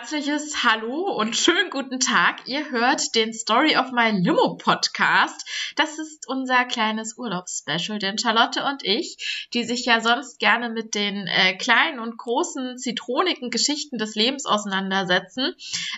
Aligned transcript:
herzliches 0.00 0.64
Hallo 0.64 1.12
und 1.12 1.36
schönen 1.36 1.68
guten 1.68 2.00
Tag. 2.00 2.48
Ihr 2.48 2.70
hört 2.70 3.14
den 3.14 3.34
Story 3.34 3.76
of 3.76 3.92
My 3.92 4.10
Limo 4.10 4.56
Podcast. 4.56 5.46
Das 5.76 5.98
ist 5.98 6.26
unser 6.26 6.64
kleines 6.64 7.18
Urlaubsspecial, 7.18 7.98
denn 7.98 8.16
Charlotte 8.16 8.64
und 8.64 8.82
ich, 8.82 9.48
die 9.52 9.62
sich 9.62 9.84
ja 9.84 10.00
sonst 10.00 10.38
gerne 10.38 10.70
mit 10.70 10.94
den 10.94 11.26
äh, 11.26 11.54
kleinen 11.54 12.00
und 12.00 12.16
großen 12.16 12.78
zitronigen 12.78 13.50
Geschichten 13.50 13.98
des 13.98 14.14
Lebens 14.14 14.46
auseinandersetzen 14.46 15.54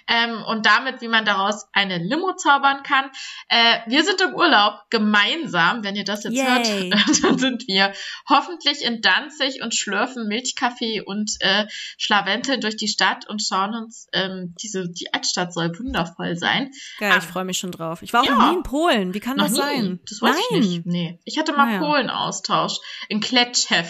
ähm, 0.08 0.42
und 0.48 0.66
damit, 0.66 1.00
wie 1.00 1.08
man 1.08 1.24
daraus 1.24 1.68
eine 1.72 1.98
Limo 1.98 2.34
zaubern 2.34 2.82
kann. 2.82 3.08
Äh, 3.48 3.78
wir 3.86 4.02
sind 4.02 4.20
im 4.20 4.34
Urlaub 4.34 4.80
gemeinsam. 4.90 5.84
Wenn 5.84 5.94
ihr 5.94 6.04
das 6.04 6.24
jetzt 6.24 6.34
Yay. 6.34 6.90
hört, 6.90 7.22
dann 7.22 7.38
sind 7.38 7.68
wir 7.68 7.92
hoffentlich 8.28 8.84
in 8.84 9.00
Danzig 9.00 9.62
und 9.62 9.76
schlürfen 9.76 10.26
Milchkaffee 10.26 11.02
und 11.02 11.36
äh, 11.38 11.66
Schlawenteln 11.98 12.60
durch 12.60 12.76
die 12.76 12.88
Stadt 12.88 13.28
und 13.28 13.40
schauen 13.40 13.76
uns 13.76 13.91
ähm, 14.12 14.54
diese 14.62 14.88
die 14.90 15.12
Altstadt 15.12 15.52
soll 15.54 15.76
wundervoll 15.78 16.36
sein. 16.36 16.70
Geil, 16.98 17.12
Ah. 17.12 17.18
ich 17.18 17.24
freue 17.24 17.44
mich 17.44 17.58
schon 17.58 17.70
drauf. 17.72 18.02
Ich 18.02 18.12
war 18.12 18.22
auch 18.22 18.26
Ja. 18.26 18.34
noch 18.38 18.50
nie 18.50 18.56
in 18.58 18.62
Polen. 18.62 19.14
Wie 19.14 19.20
kann 19.20 19.36
das 19.38 19.52
nie. 19.52 19.58
sein? 19.58 20.00
Das 20.08 20.20
weiß 20.22 20.34
Nein. 20.50 20.60
ich 20.62 20.68
nicht. 20.68 20.86
Nee. 20.86 21.20
Ich 21.24 21.38
hatte 21.38 21.52
mal 21.52 21.66
Naja. 21.66 21.78
Polen-Austausch 21.80 22.74
in 23.08 23.20
Kletschew. 23.20 23.84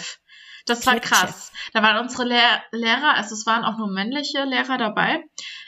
Das 0.65 0.85
war 0.85 0.97
krass. 1.01 1.51
Da 1.73 1.83
waren 1.83 2.01
unsere 2.01 2.23
Lehr 2.25 2.63
Lehrer, 2.71 3.15
also 3.15 3.35
es 3.35 3.45
waren 3.45 3.65
auch 3.65 3.77
nur 3.77 3.89
männliche 3.91 4.45
Lehrer 4.45 4.77
dabei, 4.77 5.21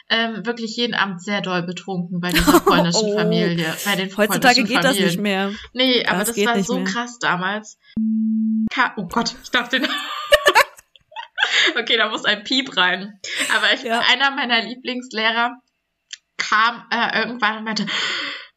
ähm, 0.09 0.45
wirklich 0.45 0.77
jeden 0.77 0.93
Abend 0.93 1.21
sehr 1.21 1.41
doll 1.41 1.63
betrunken 1.63 2.21
bei 2.21 2.29
dieser 2.31 2.59
polnischen 2.61 3.09
Oh. 3.11 3.17
Familie. 3.17 3.75
Bei 3.83 3.97
den 3.97 4.15
Heutzutage 4.15 4.63
geht 4.63 4.77
das 4.77 4.85
Familien. 4.85 5.05
nicht 5.07 5.19
mehr. 5.19 5.51
Nee, 5.73 6.05
aber 6.05 6.19
Das 6.19 6.27
das, 6.29 6.35
geht 6.37 6.47
war 6.47 6.63
so 6.63 6.75
mehr. 6.75 6.85
krass 6.85 7.19
damals. 7.19 7.77
Ka 8.73 8.93
oh 8.95 9.05
Gott, 9.07 9.35
ich 9.43 9.51
darf 9.51 9.67
den. 9.67 9.85
okay, 11.77 11.97
da 11.97 12.09
muss 12.09 12.25
ein 12.25 12.43
Piep 12.43 12.75
rein. 12.77 13.19
Aber 13.55 13.73
ich, 13.73 13.83
Ja. 13.83 14.01
einer 14.11 14.31
meiner 14.31 14.61
Lieblingslehrer 14.61 15.55
kam 16.37 16.85
äh, 16.91 17.19
irgendwann 17.19 17.57
und 17.59 17.63
meinte, 17.65 17.85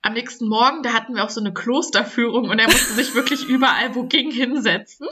am 0.02 0.12
nächsten 0.14 0.48
Morgen, 0.48 0.82
da 0.82 0.92
hatten 0.92 1.14
wir 1.14 1.24
auch 1.24 1.30
so 1.30 1.40
eine 1.40 1.52
Klosterführung 1.52 2.48
und 2.48 2.58
er 2.58 2.66
musste 2.66 2.94
sich 2.94 3.14
wirklich 3.14 3.44
überall, 3.44 3.94
wo 3.94 4.04
ging, 4.04 4.30
hinsetzen. 4.30 5.06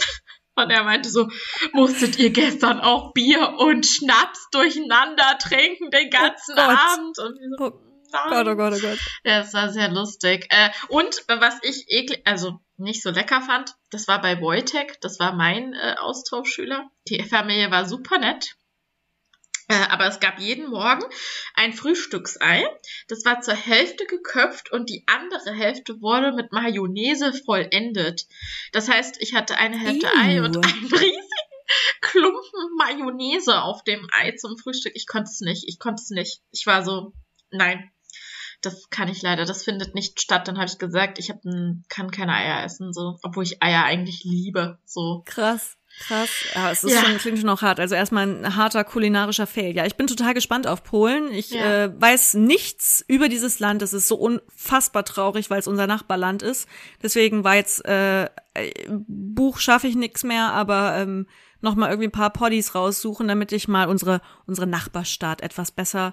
Und 0.54 0.70
er 0.70 0.84
meinte 0.84 1.10
so, 1.10 1.28
musstet 1.72 2.18
ihr 2.18 2.30
gestern 2.30 2.80
auch 2.80 3.12
Bier 3.12 3.54
und 3.58 3.84
Schnaps 3.84 4.48
durcheinander 4.52 5.36
trinken 5.38 5.90
den 5.90 6.08
ganzen 6.08 6.54
Gott. 6.54 6.78
Abend? 6.78 7.18
Und 7.18 7.38
so, 7.58 7.64
Oh 7.66 7.85
nein. 8.24 8.44
Gott, 8.44 8.48
oh 8.48 8.56
Gott, 8.56 8.74
oh 8.76 8.80
Gott. 8.80 8.98
Ja, 9.24 9.40
es 9.40 9.52
war 9.54 9.70
sehr 9.70 9.90
lustig. 9.90 10.46
Äh, 10.50 10.70
und 10.88 11.24
was 11.28 11.58
ich 11.62 11.86
eklig, 11.88 12.22
also 12.24 12.60
nicht 12.76 13.02
so 13.02 13.10
lecker 13.10 13.40
fand, 13.42 13.74
das 13.90 14.08
war 14.08 14.20
bei 14.20 14.40
Wojtek, 14.40 15.00
das 15.00 15.18
war 15.18 15.34
mein 15.34 15.74
äh, 15.74 15.94
Austauschschüler. 15.98 16.90
Die 17.08 17.22
Familie 17.22 17.70
war 17.70 17.86
super 17.86 18.18
nett. 18.18 18.56
Äh, 19.68 19.74
aber 19.88 20.06
es 20.06 20.20
gab 20.20 20.38
jeden 20.38 20.70
Morgen 20.70 21.04
ein 21.54 21.72
Frühstücksei. 21.72 22.64
Das 23.08 23.24
war 23.24 23.40
zur 23.40 23.54
Hälfte 23.54 24.06
geköpft 24.06 24.70
und 24.70 24.88
die 24.88 25.04
andere 25.06 25.52
Hälfte 25.52 26.00
wurde 26.00 26.32
mit 26.32 26.52
Mayonnaise 26.52 27.32
vollendet. 27.32 28.26
Das 28.72 28.88
heißt, 28.88 29.16
ich 29.20 29.34
hatte 29.34 29.56
eine 29.56 29.76
Hälfte 29.76 30.06
Ew. 30.06 30.20
Ei 30.20 30.42
und 30.42 30.56
einen 30.56 30.86
riesigen 30.92 31.20
Klumpen 32.00 32.76
Mayonnaise 32.78 33.60
auf 33.60 33.82
dem 33.82 34.08
Ei 34.12 34.32
zum 34.32 34.56
Frühstück. 34.56 34.92
Ich 34.94 35.08
konnte 35.08 35.30
es 35.30 35.40
nicht. 35.40 35.64
Ich 35.66 35.80
konnte 35.80 36.00
es 36.00 36.10
nicht. 36.10 36.42
Ich 36.52 36.66
war 36.66 36.84
so, 36.84 37.12
nein, 37.50 37.90
das 38.66 38.90
kann 38.90 39.08
ich 39.08 39.22
leider, 39.22 39.44
das 39.44 39.64
findet 39.64 39.94
nicht 39.94 40.20
statt. 40.20 40.46
Dann 40.48 40.56
habe 40.58 40.66
ich 40.66 40.78
gesagt, 40.78 41.18
ich 41.18 41.30
hab, 41.30 41.40
kann 41.88 42.10
keine 42.10 42.34
Eier 42.34 42.64
essen, 42.64 42.92
so, 42.92 43.18
obwohl 43.22 43.44
ich 43.44 43.62
Eier 43.62 43.84
eigentlich 43.84 44.24
liebe, 44.24 44.78
so. 44.84 45.22
Krass. 45.24 45.76
Krass. 45.98 46.28
Ja, 46.54 46.70
es 46.70 46.84
ist 46.84 46.92
Ja. 46.92 47.00
schon, 47.00 47.16
klingt 47.16 47.38
schon 47.38 47.48
auch 47.48 47.62
hart. 47.62 47.80
Also 47.80 47.94
erstmal 47.94 48.26
ein 48.28 48.54
harter 48.54 48.84
kulinarischer 48.84 49.46
Fail. 49.46 49.74
Ja, 49.74 49.86
ich 49.86 49.94
bin 49.96 50.06
total 50.06 50.34
gespannt 50.34 50.66
auf 50.66 50.84
Polen. 50.84 51.32
Ich 51.32 51.52
Ja. 51.52 51.84
äh, 51.84 52.00
weiß 52.00 52.34
nichts 52.34 53.02
über 53.08 53.30
dieses 53.30 53.60
Land. 53.60 53.80
Es 53.80 53.94
ist 53.94 54.06
so 54.06 54.16
unfassbar 54.16 55.06
traurig, 55.06 55.48
weil 55.48 55.58
es 55.58 55.66
unser 55.66 55.86
Nachbarland 55.86 56.42
ist. 56.42 56.68
Deswegen 57.02 57.44
war 57.44 57.54
jetzt 57.54 57.82
äh, 57.86 58.24
äh, 58.24 58.28
Buch 58.88 59.58
schaffe 59.58 59.86
ich 59.86 59.96
nix 59.96 60.22
mehr, 60.22 60.52
aber 60.52 60.96
ähm, 60.98 61.26
noch 61.62 61.76
mal 61.76 61.88
irgendwie 61.88 62.08
ein 62.08 62.12
paar 62.12 62.30
Poddies 62.30 62.74
raussuchen, 62.74 63.26
damit 63.26 63.52
ich 63.52 63.66
mal 63.66 63.88
unsere 63.88 64.20
unsere 64.46 64.66
Nachbarstaat 64.66 65.40
etwas 65.40 65.70
besser 65.70 66.12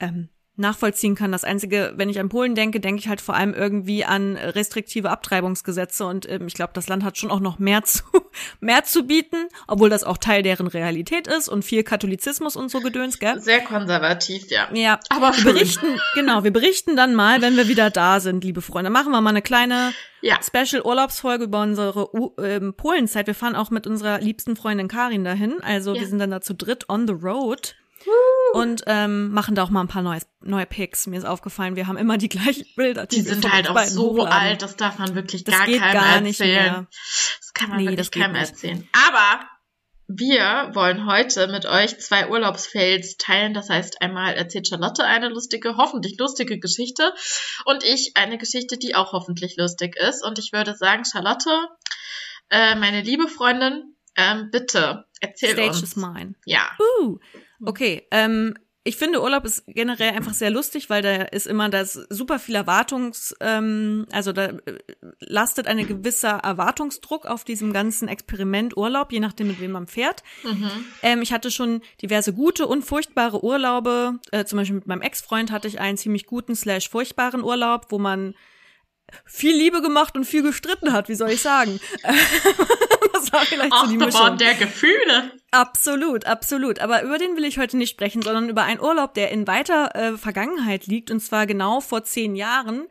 ähm, 0.00 0.30
nachvollziehen 0.58 1.14
kann. 1.14 1.32
Das 1.32 1.44
Einzige, 1.44 1.92
wenn 1.96 2.08
ich 2.08 2.18
an 2.20 2.28
Polen 2.28 2.54
denke, 2.54 2.80
denke 2.80 3.00
ich 3.00 3.08
halt 3.08 3.20
vor 3.20 3.34
allem 3.34 3.54
irgendwie 3.54 4.04
an 4.04 4.36
restriktive 4.36 5.10
Abtreibungsgesetze 5.10 6.04
und 6.06 6.28
ähm, 6.28 6.46
ich 6.46 6.54
glaube, 6.54 6.72
das 6.74 6.88
Land 6.88 7.04
hat 7.04 7.16
schon 7.18 7.30
auch 7.30 7.40
noch 7.40 7.58
mehr 7.58 7.82
zu, 7.84 8.02
mehr 8.60 8.84
zu 8.84 9.04
bieten, 9.06 9.36
obwohl 9.66 9.88
das 9.90 10.04
auch 10.04 10.18
Teil 10.18 10.42
deren 10.42 10.66
Realität 10.66 11.26
ist 11.26 11.48
und 11.48 11.64
viel 11.64 11.82
Katholizismus 11.82 12.56
und 12.56 12.70
so 12.70 12.80
Gedöns, 12.80 13.18
gell? 13.18 13.40
Sehr 13.40 13.60
konservativ, 13.60 14.50
ja. 14.50 14.68
Ja, 14.72 15.00
Aber 15.10 15.36
wir 15.36 15.44
berichten, 15.52 15.86
genau, 16.14 16.44
wir 16.44 16.52
berichten 16.52 16.96
dann 16.96 17.14
mal, 17.14 17.40
wenn 17.42 17.56
wir 17.56 17.68
wieder 17.68 17.90
da 17.90 18.20
sind, 18.20 18.44
liebe 18.44 18.62
Freunde. 18.62 18.90
Machen 18.90 19.12
wir 19.12 19.20
mal 19.20 19.30
eine 19.30 19.42
kleine 19.42 19.92
Ja. 20.20 20.38
Special-Urlaubsfolge 20.42 21.44
über 21.44 21.62
unsere 21.62 22.14
U 22.16 22.32
ähm, 22.42 22.74
Polenzeit. 22.74 23.26
Wir 23.26 23.34
fahren 23.34 23.54
auch 23.56 23.70
mit 23.70 23.86
unserer 23.86 24.20
liebsten 24.20 24.56
Freundin 24.56 24.88
Karin 24.88 25.24
dahin. 25.24 25.54
Also 25.62 25.94
Ja. 25.94 26.00
wir 26.00 26.08
sind 26.08 26.18
dann 26.18 26.30
da 26.30 26.40
zu 26.40 26.54
dritt 26.54 26.88
on 26.88 27.06
the 27.06 27.12
road. 27.14 27.74
Und 28.52 28.82
ähm, 28.86 29.30
machen 29.32 29.54
da 29.54 29.62
auch 29.62 29.70
mal 29.70 29.80
ein 29.82 29.88
paar 29.88 30.02
neues, 30.02 30.26
neue 30.40 30.66
Pics. 30.66 31.06
Mir 31.06 31.18
ist 31.18 31.24
aufgefallen, 31.24 31.76
wir 31.76 31.86
haben 31.86 31.96
immer 31.98 32.16
die 32.18 32.28
gleichen 32.28 32.66
Bilder. 32.76 33.06
Die 33.06 33.16
wir 33.24 33.34
sind 33.34 33.52
halt 33.52 33.68
auch 33.68 33.78
so 33.84 34.10
hochladen. 34.12 34.32
alt, 34.32 34.62
das 34.62 34.76
darf 34.76 34.98
man 34.98 35.14
wirklich 35.14 35.44
Das 35.44 35.54
gar 35.54 35.66
keinem 35.66 35.92
gar 35.92 36.20
nicht 36.20 36.40
erzählen. 36.40 36.86
Das 37.40 37.52
kann 37.54 37.70
man 37.70 37.78
Nee, 37.78 37.88
wirklich 37.88 38.10
keinem 38.10 38.32
nicht. 38.32 38.50
erzählen. 38.50 38.88
Aber 39.06 39.40
wir 40.10 40.70
wollen 40.72 41.06
heute 41.06 41.48
mit 41.48 41.66
euch 41.66 41.98
zwei 42.00 42.28
Urlaubsfails 42.30 43.18
teilen. 43.18 43.52
Das 43.52 43.68
heißt, 43.68 44.00
einmal 44.00 44.34
erzählt 44.34 44.66
Charlotte 44.68 45.04
eine 45.04 45.28
lustige, 45.28 45.76
hoffentlich 45.76 46.16
lustige 46.18 46.58
Geschichte 46.58 47.12
und 47.66 47.84
ich 47.84 48.12
eine 48.16 48.38
Geschichte, 48.38 48.78
die 48.78 48.94
auch 48.94 49.12
hoffentlich 49.12 49.56
lustig 49.58 49.96
ist. 49.96 50.24
Und 50.24 50.38
ich 50.38 50.52
würde 50.54 50.74
sagen, 50.74 51.04
Charlotte, 51.04 51.50
äh, 52.48 52.74
meine 52.76 53.02
liebe 53.02 53.28
Freundin, 53.28 53.94
ähm, 54.16 54.48
bitte 54.50 55.04
erzähl 55.20 55.52
Stage 55.52 55.68
uns. 55.68 55.82
is 55.82 55.96
mine. 55.96 56.34
Ja. 56.46 56.70
Uh, 57.02 57.18
okay. 57.64 58.06
Ähm, 58.10 58.54
ich 58.88 58.96
finde 58.96 59.22
Urlaub 59.22 59.44
ist 59.44 59.64
generell 59.66 60.14
einfach 60.14 60.32
sehr 60.32 60.50
lustig, 60.50 60.88
weil 60.88 61.02
da 61.02 61.24
ist 61.24 61.46
immer 61.46 61.68
das 61.68 61.92
super 62.08 62.38
viel 62.38 62.54
Erwartungs, 62.54 63.36
ähm, 63.40 64.06
also 64.12 64.32
da 64.32 64.46
äh, 64.46 64.78
lastet 65.20 65.66
eine 65.66 65.84
gewisser 65.84 66.38
Erwartungsdruck 66.38 67.26
auf 67.26 67.44
diesem 67.44 67.74
ganzen 67.74 68.08
Experiment 68.08 68.78
Urlaub, 68.78 69.12
je 69.12 69.20
nachdem 69.20 69.48
mit 69.48 69.60
wem 69.60 69.72
man 69.72 69.88
fährt. 69.88 70.22
Mhm. 70.42 70.70
Ähm, 71.02 71.20
ich 71.20 71.34
hatte 71.34 71.50
schon 71.50 71.82
diverse 72.00 72.32
gute 72.32 72.66
und 72.66 72.82
furchtbare 72.82 73.44
Urlaube. 73.44 74.20
Äh, 74.30 74.46
zum 74.46 74.56
Beispiel 74.56 74.76
mit 74.76 74.86
meinem 74.86 75.02
Ex-Freund 75.02 75.52
hatte 75.52 75.68
ich 75.68 75.80
einen 75.80 75.98
ziemlich 75.98 76.24
guten 76.24 76.56
slash 76.56 76.88
furchtbaren 76.88 77.44
Urlaub, 77.44 77.88
wo 77.90 77.98
man 77.98 78.34
viel 79.26 79.54
Liebe 79.54 79.82
gemacht 79.82 80.16
und 80.16 80.24
viel 80.24 80.42
gestritten 80.42 80.94
hat, 80.94 81.10
wie 81.10 81.14
soll 81.14 81.30
ich 81.30 81.42
sagen? 81.42 81.78
das 83.30 83.40
war 83.40 83.46
vielleicht 83.46 83.74
so 83.74 83.86
die 83.86 83.96
Mischung. 83.96 84.20
Achterbahn 84.20 84.38
der 84.38 84.54
Gefühle. 84.54 85.32
Absolut, 85.50 86.26
absolut. 86.26 86.80
Aber 86.80 87.02
über 87.02 87.18
den 87.18 87.36
will 87.36 87.44
ich 87.44 87.58
heute 87.58 87.76
nicht 87.76 87.90
sprechen, 87.90 88.22
sondern 88.22 88.48
über 88.48 88.64
einen 88.64 88.80
Urlaub, 88.80 89.14
der 89.14 89.30
in 89.30 89.46
weiter 89.46 89.94
äh, 89.94 90.16
Vergangenheit 90.16 90.86
liegt. 90.86 91.10
Und 91.10 91.20
zwar 91.20 91.46
genau 91.46 91.80
vor 91.80 92.04
zehn 92.04 92.36
Jahren 92.36 92.86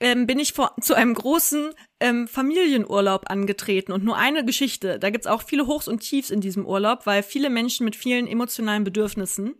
ähm, 0.00 0.26
bin 0.26 0.38
ich 0.38 0.52
vor, 0.52 0.74
zu 0.80 0.94
einem 0.94 1.14
großen 1.14 1.70
ähm, 2.00 2.28
Familienurlaub 2.28 3.30
angetreten. 3.30 3.92
Und 3.92 4.04
nur 4.04 4.16
eine 4.16 4.44
Geschichte. 4.44 4.98
Da 4.98 5.10
gibt's 5.10 5.26
auch 5.26 5.42
viele 5.42 5.66
Hochs 5.66 5.88
und 5.88 6.00
Tiefs 6.00 6.30
in 6.30 6.40
diesem 6.40 6.66
Urlaub, 6.66 7.06
weil 7.06 7.22
viele 7.22 7.50
Menschen 7.50 7.84
mit 7.84 7.96
vielen 7.96 8.26
emotionalen 8.26 8.84
Bedürfnissen. 8.84 9.54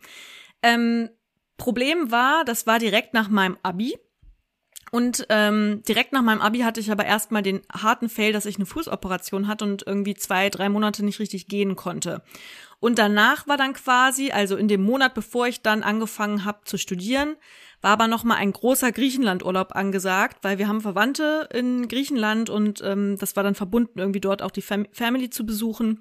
Ähm, 0.63 1.11
Problem 1.57 2.11
war, 2.11 2.45
das 2.45 2.67
war 2.67 2.79
direkt 2.79 3.15
nach 3.15 3.29
meinem 3.29 3.57
Abi. 3.63 3.97
Und 4.97 5.27
ähm, 5.29 5.83
direkt 5.87 6.15
nach 6.15 6.23
meinem 6.23 6.41
Abi 6.41 6.61
hatte 6.61 6.81
ich 6.81 6.91
aber 6.91 7.05
erstmal 7.05 7.43
den 7.43 7.61
harten 7.71 8.09
Fail, 8.09 8.33
dass 8.33 8.47
ich 8.47 8.57
eine 8.57 8.65
Fußoperation 8.65 9.47
hatte 9.47 9.67
und 9.67 9.87
irgendwie 9.87 10.15
zwei, 10.15 10.49
drei 10.49 10.71
Monate 10.71 11.05
nicht 11.05 11.19
richtig 11.19 11.49
gehen 11.49 11.77
konnte. 11.77 12.23
Und 12.81 12.99
danach 12.99 13.47
war 13.47 13.59
dann 13.59 13.75
quasi, 13.75 14.31
also 14.31 14.57
in 14.57 14.69
dem 14.69 14.83
Monat, 14.83 15.13
bevor 15.13 15.49
ich 15.49 15.61
dann 15.61 15.83
angefangen 15.83 16.47
habe 16.47 16.61
zu 16.65 16.79
studieren, 16.79 17.37
war 17.83 17.91
aber 17.91 18.09
noch 18.09 18.25
mal 18.25 18.37
ein 18.37 18.55
großer 18.55 18.91
Griechenlandurlaub 18.91 19.77
angesagt, 19.77 20.39
weil 20.41 20.57
wir 20.57 20.67
haben 20.67 20.81
Verwandte 20.81 21.47
in 21.53 21.89
Griechenland 21.89 22.49
und 22.49 22.81
ähm, 22.83 23.19
das 23.19 23.37
war 23.37 23.43
dann 23.43 23.55
verbunden, 23.55 23.99
irgendwie 23.99 24.21
dort 24.21 24.41
auch 24.41 24.51
die 24.51 24.63
Fam 24.63 24.87
Family 24.93 25.29
zu 25.29 25.45
besuchen. 25.45 26.01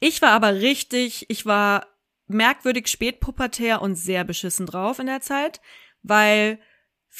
Ich 0.00 0.20
war 0.20 0.32
aber 0.32 0.52
richtig, 0.56 1.24
ich 1.30 1.46
war 1.46 1.86
merkwürdig 2.26 2.88
spätpubertär 2.88 3.80
und 3.80 3.94
sehr 3.94 4.24
beschissen 4.24 4.66
drauf 4.66 4.98
in 4.98 5.06
der 5.06 5.22
Zeit, 5.22 5.62
weil 6.02 6.58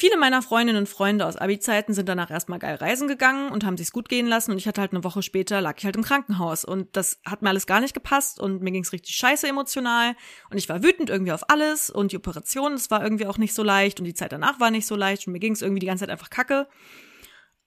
Viele 0.01 0.15
meiner 0.15 0.41
Freundinnen 0.41 0.79
und 0.79 0.87
Freunde 0.87 1.25
aus 1.25 1.35
Abi-Zeiten 1.35 1.93
sind 1.93 2.07
danach 2.07 2.31
erstmal 2.31 2.57
geil 2.57 2.75
reisen 2.75 3.09
gegangen 3.09 3.51
und 3.51 3.65
haben 3.65 3.75
sich's 3.75 3.91
gut 3.91 4.07
gehen 4.07 4.27
lassen. 4.27 4.51
Und 4.51 4.57
ich 4.57 4.65
hatte 4.65 4.79
halt 4.79 4.93
eine 4.93 5.03
Woche 5.03 5.21
später 5.21 5.59
lag 5.59 5.75
ich 5.77 5.83
halt 5.83 5.97
im 5.97 6.05
Krankenhaus. 6.05 6.63
Und 6.63 6.95
das 6.95 7.19
hat 7.25 7.41
mir 7.41 7.49
alles 7.49 7.67
gar 7.67 7.81
nicht 7.81 7.93
gepasst. 7.93 8.39
Und 8.39 8.61
mir 8.61 8.71
ging's 8.71 8.93
richtig 8.93 9.17
scheiße 9.17 9.45
emotional. 9.45 10.15
Und 10.49 10.57
ich 10.57 10.69
war 10.69 10.83
wütend 10.83 11.09
irgendwie 11.09 11.33
auf 11.33 11.49
alles. 11.49 11.89
Und 11.89 12.13
die 12.13 12.15
Operation, 12.15 12.71
das 12.71 12.89
war 12.89 13.03
irgendwie 13.03 13.25
auch 13.25 13.37
nicht 13.37 13.53
so 13.53 13.61
leicht. 13.61 13.99
Und 13.99 14.05
die 14.05 14.13
Zeit 14.13 14.31
danach 14.31 14.61
war 14.61 14.71
nicht 14.71 14.87
so 14.87 14.95
leicht. 14.95 15.27
Und 15.27 15.33
mir 15.33 15.39
ging's 15.39 15.61
irgendwie 15.61 15.81
die 15.81 15.87
ganze 15.87 16.03
Zeit 16.03 16.11
einfach 16.11 16.29
kacke. 16.29 16.69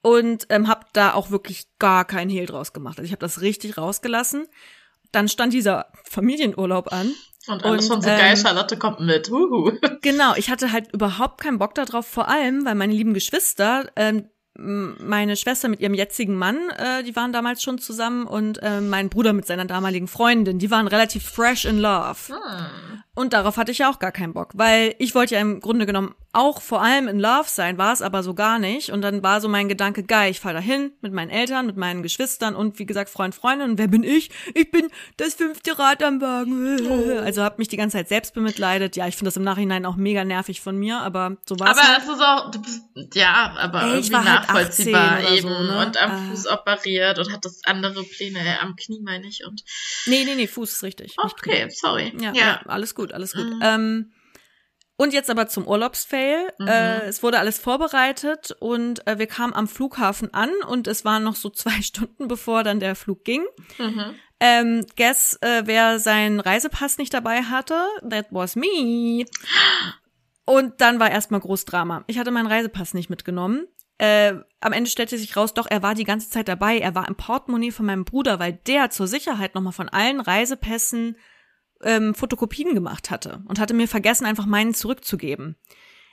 Und 0.00 0.46
ähm, 0.48 0.68
hab 0.68 0.90
da 0.94 1.12
auch 1.12 1.30
wirklich 1.30 1.66
gar 1.78 2.06
keinen 2.06 2.30
Hehl 2.30 2.46
draus 2.46 2.72
gemacht. 2.72 2.98
Also 2.98 3.04
ich 3.04 3.12
habe 3.12 3.20
das 3.20 3.42
richtig 3.42 3.76
rausgelassen. 3.76 4.46
Dann 5.10 5.28
stand 5.28 5.52
dieser 5.52 5.92
Familienurlaub 6.04 6.94
an 6.94 7.12
Und 7.48 7.64
alles 7.64 7.84
und, 7.86 7.94
von 7.94 8.02
so 8.02 8.08
ähm, 8.08 8.18
geil, 8.18 8.36
Charlotte 8.36 8.76
kommt 8.76 9.00
mit. 9.00 9.30
Uhu. 9.30 9.72
Genau, 10.02 10.34
ich 10.36 10.50
hatte 10.50 10.72
halt 10.72 10.92
überhaupt 10.92 11.40
keinen 11.40 11.58
Bock 11.58 11.74
darauf, 11.74 12.06
vor 12.06 12.28
allem, 12.28 12.64
weil 12.64 12.74
meine 12.74 12.92
lieben 12.92 13.14
Geschwister, 13.14 13.90
ähm, 13.96 14.28
meine 14.54 15.36
Schwester 15.36 15.68
mit 15.68 15.80
ihrem 15.80 15.94
jetzigen 15.94 16.36
Mann, 16.36 16.58
äh, 16.76 17.02
die 17.02 17.16
waren 17.16 17.32
damals 17.32 17.62
schon 17.62 17.78
zusammen 17.78 18.26
und 18.26 18.62
äh, 18.62 18.80
mein 18.80 19.08
Bruder 19.08 19.32
mit 19.32 19.46
seiner 19.46 19.64
damaligen 19.64 20.08
Freundin, 20.08 20.58
die 20.58 20.70
waren 20.70 20.86
relativ 20.88 21.24
fresh 21.24 21.64
in 21.64 21.78
love. 21.78 22.28
Hm. 22.28 23.02
Und 23.14 23.32
darauf 23.32 23.56
hatte 23.56 23.72
ich 23.72 23.78
ja 23.78 23.90
auch 23.90 23.98
gar 23.98 24.12
keinen 24.12 24.34
Bock, 24.34 24.50
weil 24.54 24.94
ich 24.98 25.14
wollte 25.14 25.34
ja 25.34 25.40
im 25.40 25.60
Grunde 25.60 25.86
genommen 25.86 26.14
auch 26.34 26.62
vor 26.62 26.82
allem 26.82 27.08
in 27.08 27.20
Love 27.20 27.46
sein, 27.46 27.76
war 27.76 27.92
es 27.92 28.00
aber 28.00 28.22
so 28.22 28.32
gar 28.32 28.58
nicht. 28.58 28.90
Und 28.90 29.02
dann 29.02 29.22
war 29.22 29.40
so 29.40 29.48
mein 29.48 29.68
Gedanke, 29.68 30.02
geil, 30.02 30.30
ich 30.30 30.40
fahre 30.40 30.54
dahin 30.54 30.92
mit 31.02 31.12
meinen 31.12 31.30
Eltern, 31.30 31.66
mit 31.66 31.76
meinen 31.76 32.02
Geschwistern 32.02 32.54
und 32.54 32.78
wie 32.78 32.86
gesagt 32.86 33.10
Freund, 33.10 33.34
Freundin. 33.34 33.72
Und 33.72 33.78
wer 33.78 33.88
bin 33.88 34.02
ich? 34.02 34.30
Ich 34.54 34.70
bin 34.70 34.88
das 35.16 35.34
fünfte 35.34 35.78
Rad 35.78 36.02
am 36.02 36.20
Wagen. 36.20 36.80
Oh. 36.88 37.18
Also 37.18 37.42
habe 37.42 37.56
mich 37.58 37.68
die 37.68 37.76
ganze 37.76 37.98
Zeit 37.98 38.08
selbst 38.08 38.34
bemitleidet. 38.34 38.96
Ja, 38.96 39.06
ich 39.08 39.16
finde 39.16 39.28
das 39.28 39.36
im 39.36 39.44
Nachhinein 39.44 39.84
auch 39.84 39.96
mega 39.96 40.24
nervig 40.24 40.60
von 40.60 40.76
mir, 40.76 41.00
aber 41.00 41.36
so 41.46 41.58
war 41.58 41.72
es. 41.72 41.78
Aber 41.78 41.88
halt. 41.88 42.02
es 42.02 42.08
ist 42.08 42.22
auch, 42.22 42.50
du 42.50 42.62
bist, 42.62 42.82
ja, 43.14 43.54
aber 43.58 43.82
Ey, 43.82 43.96
irgendwie 43.96 44.14
halt 44.14 44.24
nachvollziehbar 44.24 45.10
halt 45.10 45.30
eben. 45.30 45.48
So, 45.48 45.62
ne? 45.62 45.86
Und 45.86 45.96
am 45.98 46.10
ah. 46.10 46.18
Fuß 46.30 46.46
operiert 46.48 47.18
und 47.18 47.32
hat 47.32 47.44
das 47.44 47.60
andere 47.64 48.04
Pläne, 48.04 48.38
äh, 48.38 48.58
am 48.60 48.76
Knie 48.76 49.00
meine 49.02 49.26
ich. 49.26 49.44
Und 49.44 49.64
nee, 50.06 50.24
nee, 50.24 50.34
nee, 50.34 50.46
Fuß 50.46 50.72
ist 50.72 50.82
richtig. 50.82 51.14
Okay, 51.18 51.68
sorry. 51.70 52.12
Ja, 52.18 52.32
ja. 52.32 52.44
ja, 52.44 52.60
alles 52.66 52.94
gut, 52.94 53.12
alles 53.12 53.32
gut. 53.34 53.46
Mhm. 53.46 53.60
Ähm, 53.62 54.12
und 55.02 55.12
jetzt 55.12 55.30
aber 55.30 55.48
zum 55.48 55.66
Urlaubsfail. 55.66 56.52
Mhm. 56.58 56.68
Äh, 56.68 57.06
es 57.06 57.24
wurde 57.24 57.40
alles 57.40 57.58
vorbereitet 57.58 58.56
und 58.60 59.04
äh, 59.08 59.18
wir 59.18 59.26
kamen 59.26 59.52
am 59.52 59.66
Flughafen 59.66 60.32
an 60.32 60.50
und 60.68 60.86
es 60.86 61.04
waren 61.04 61.24
noch 61.24 61.34
so 61.34 61.50
zwei 61.50 61.82
Stunden, 61.82 62.28
bevor 62.28 62.62
dann 62.62 62.78
der 62.78 62.94
Flug 62.94 63.24
ging. 63.24 63.44
Mhm. 63.78 64.14
Ähm, 64.38 64.86
guess, 64.96 65.38
äh, 65.40 65.62
wer 65.64 65.98
seinen 65.98 66.38
Reisepass 66.38 66.98
nicht 66.98 67.12
dabei 67.12 67.42
hatte? 67.42 67.84
That 68.08 68.26
was 68.30 68.54
me. 68.54 69.24
Und 70.44 70.80
dann 70.80 71.00
war 71.00 71.10
erstmal 71.10 71.40
Großdrama. 71.40 72.04
Ich 72.06 72.18
hatte 72.18 72.30
meinen 72.30 72.46
Reisepass 72.46 72.94
nicht 72.94 73.10
mitgenommen. 73.10 73.66
Äh, 73.98 74.34
am 74.60 74.72
Ende 74.72 74.90
stellte 74.90 75.18
sich 75.18 75.36
raus, 75.36 75.54
doch, 75.54 75.66
er 75.68 75.82
war 75.82 75.94
die 75.94 76.04
ganze 76.04 76.30
Zeit 76.30 76.46
dabei. 76.48 76.78
Er 76.78 76.94
war 76.94 77.08
im 77.08 77.16
Portemonnaie 77.16 77.72
von 77.72 77.86
meinem 77.86 78.04
Bruder, 78.04 78.38
weil 78.38 78.52
der 78.52 78.90
zur 78.90 79.08
Sicherheit 79.08 79.54
nochmal 79.54 79.72
von 79.72 79.88
allen 79.88 80.20
Reisepässen 80.20 81.16
ähm, 81.82 82.14
Fotokopien 82.14 82.74
gemacht 82.74 83.10
hatte 83.10 83.42
und 83.46 83.58
hatte 83.58 83.74
mir 83.74 83.88
vergessen, 83.88 84.26
einfach 84.26 84.46
meinen 84.46 84.74
zurückzugeben. 84.74 85.56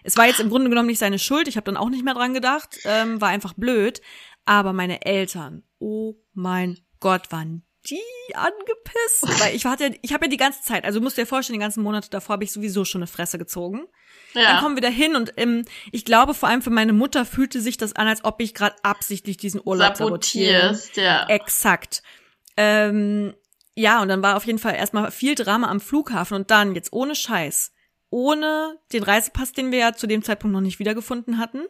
Es 0.03 0.17
war 0.17 0.27
jetzt 0.27 0.39
im 0.39 0.49
Grunde 0.49 0.69
genommen 0.69 0.87
nicht 0.87 0.99
seine 0.99 1.19
Schuld, 1.19 1.47
ich 1.47 1.57
habe 1.57 1.65
dann 1.65 1.77
auch 1.77 1.89
nicht 1.89 2.05
mehr 2.05 2.13
dran 2.13 2.33
gedacht, 2.33 2.79
ähm, 2.85 3.19
war 3.19 3.29
einfach 3.29 3.53
blöd. 3.53 4.01
Aber 4.45 4.73
meine 4.73 5.05
Eltern, 5.05 5.63
oh 5.79 6.15
mein 6.33 6.79
Gott, 6.99 7.31
waren 7.31 7.63
die 7.85 8.01
angepisst. 8.33 9.23
Weil 9.41 9.55
ich 9.55 9.65
hatte, 9.65 9.95
ich 10.01 10.13
habe 10.13 10.25
ja 10.25 10.29
die 10.29 10.37
ganze 10.37 10.61
Zeit, 10.61 10.85
also 10.85 11.01
musst 11.01 11.17
dir 11.17 11.25
vorstellen, 11.25 11.59
die 11.59 11.63
ganzen 11.63 11.83
Monate 11.83 12.09
davor 12.09 12.33
habe 12.33 12.43
ich 12.43 12.51
sowieso 12.51 12.85
schon 12.85 12.99
eine 12.99 13.07
Fresse 13.07 13.37
gezogen. 13.37 13.87
Ja. 14.33 14.43
Dann 14.43 14.59
kommen 14.61 14.75
wir 14.75 14.81
da 14.81 14.89
hin 14.89 15.15
und 15.15 15.33
ähm, 15.37 15.65
ich 15.91 16.05
glaube, 16.05 16.33
vor 16.33 16.49
allem 16.49 16.61
für 16.61 16.69
meine 16.69 16.93
Mutter 16.93 17.25
fühlte 17.25 17.61
sich 17.61 17.77
das 17.77 17.93
an, 17.93 18.07
als 18.07 18.23
ob 18.23 18.41
ich 18.41 18.53
gerade 18.53 18.75
absichtlich 18.83 19.37
diesen 19.37 19.61
Urlaub 19.63 19.97
sabotiere. 19.97 20.79
Ja. 20.95 21.27
Exakt. 21.27 22.03
Ähm, 22.57 23.33
ja, 23.79 24.01
und 24.01 24.09
dann 24.09 24.21
war 24.21 24.35
auf 24.35 24.45
jeden 24.45 24.59
Fall 24.59 24.75
erstmal 24.75 25.09
viel 25.09 25.35
Drama 25.35 25.69
am 25.69 25.79
Flughafen 25.79 26.35
und 26.35 26.51
dann, 26.51 26.75
jetzt 26.75 26.91
ohne 26.91 27.15
Scheiß, 27.15 27.71
ohne 28.09 28.77
den 28.91 29.03
Reisepass, 29.03 29.53
den 29.53 29.71
wir 29.71 29.79
ja 29.79 29.93
zu 29.93 30.05
dem 30.05 30.21
Zeitpunkt 30.21 30.53
noch 30.53 30.59
nicht 30.59 30.79
wiedergefunden 30.79 31.37
hatten, 31.37 31.61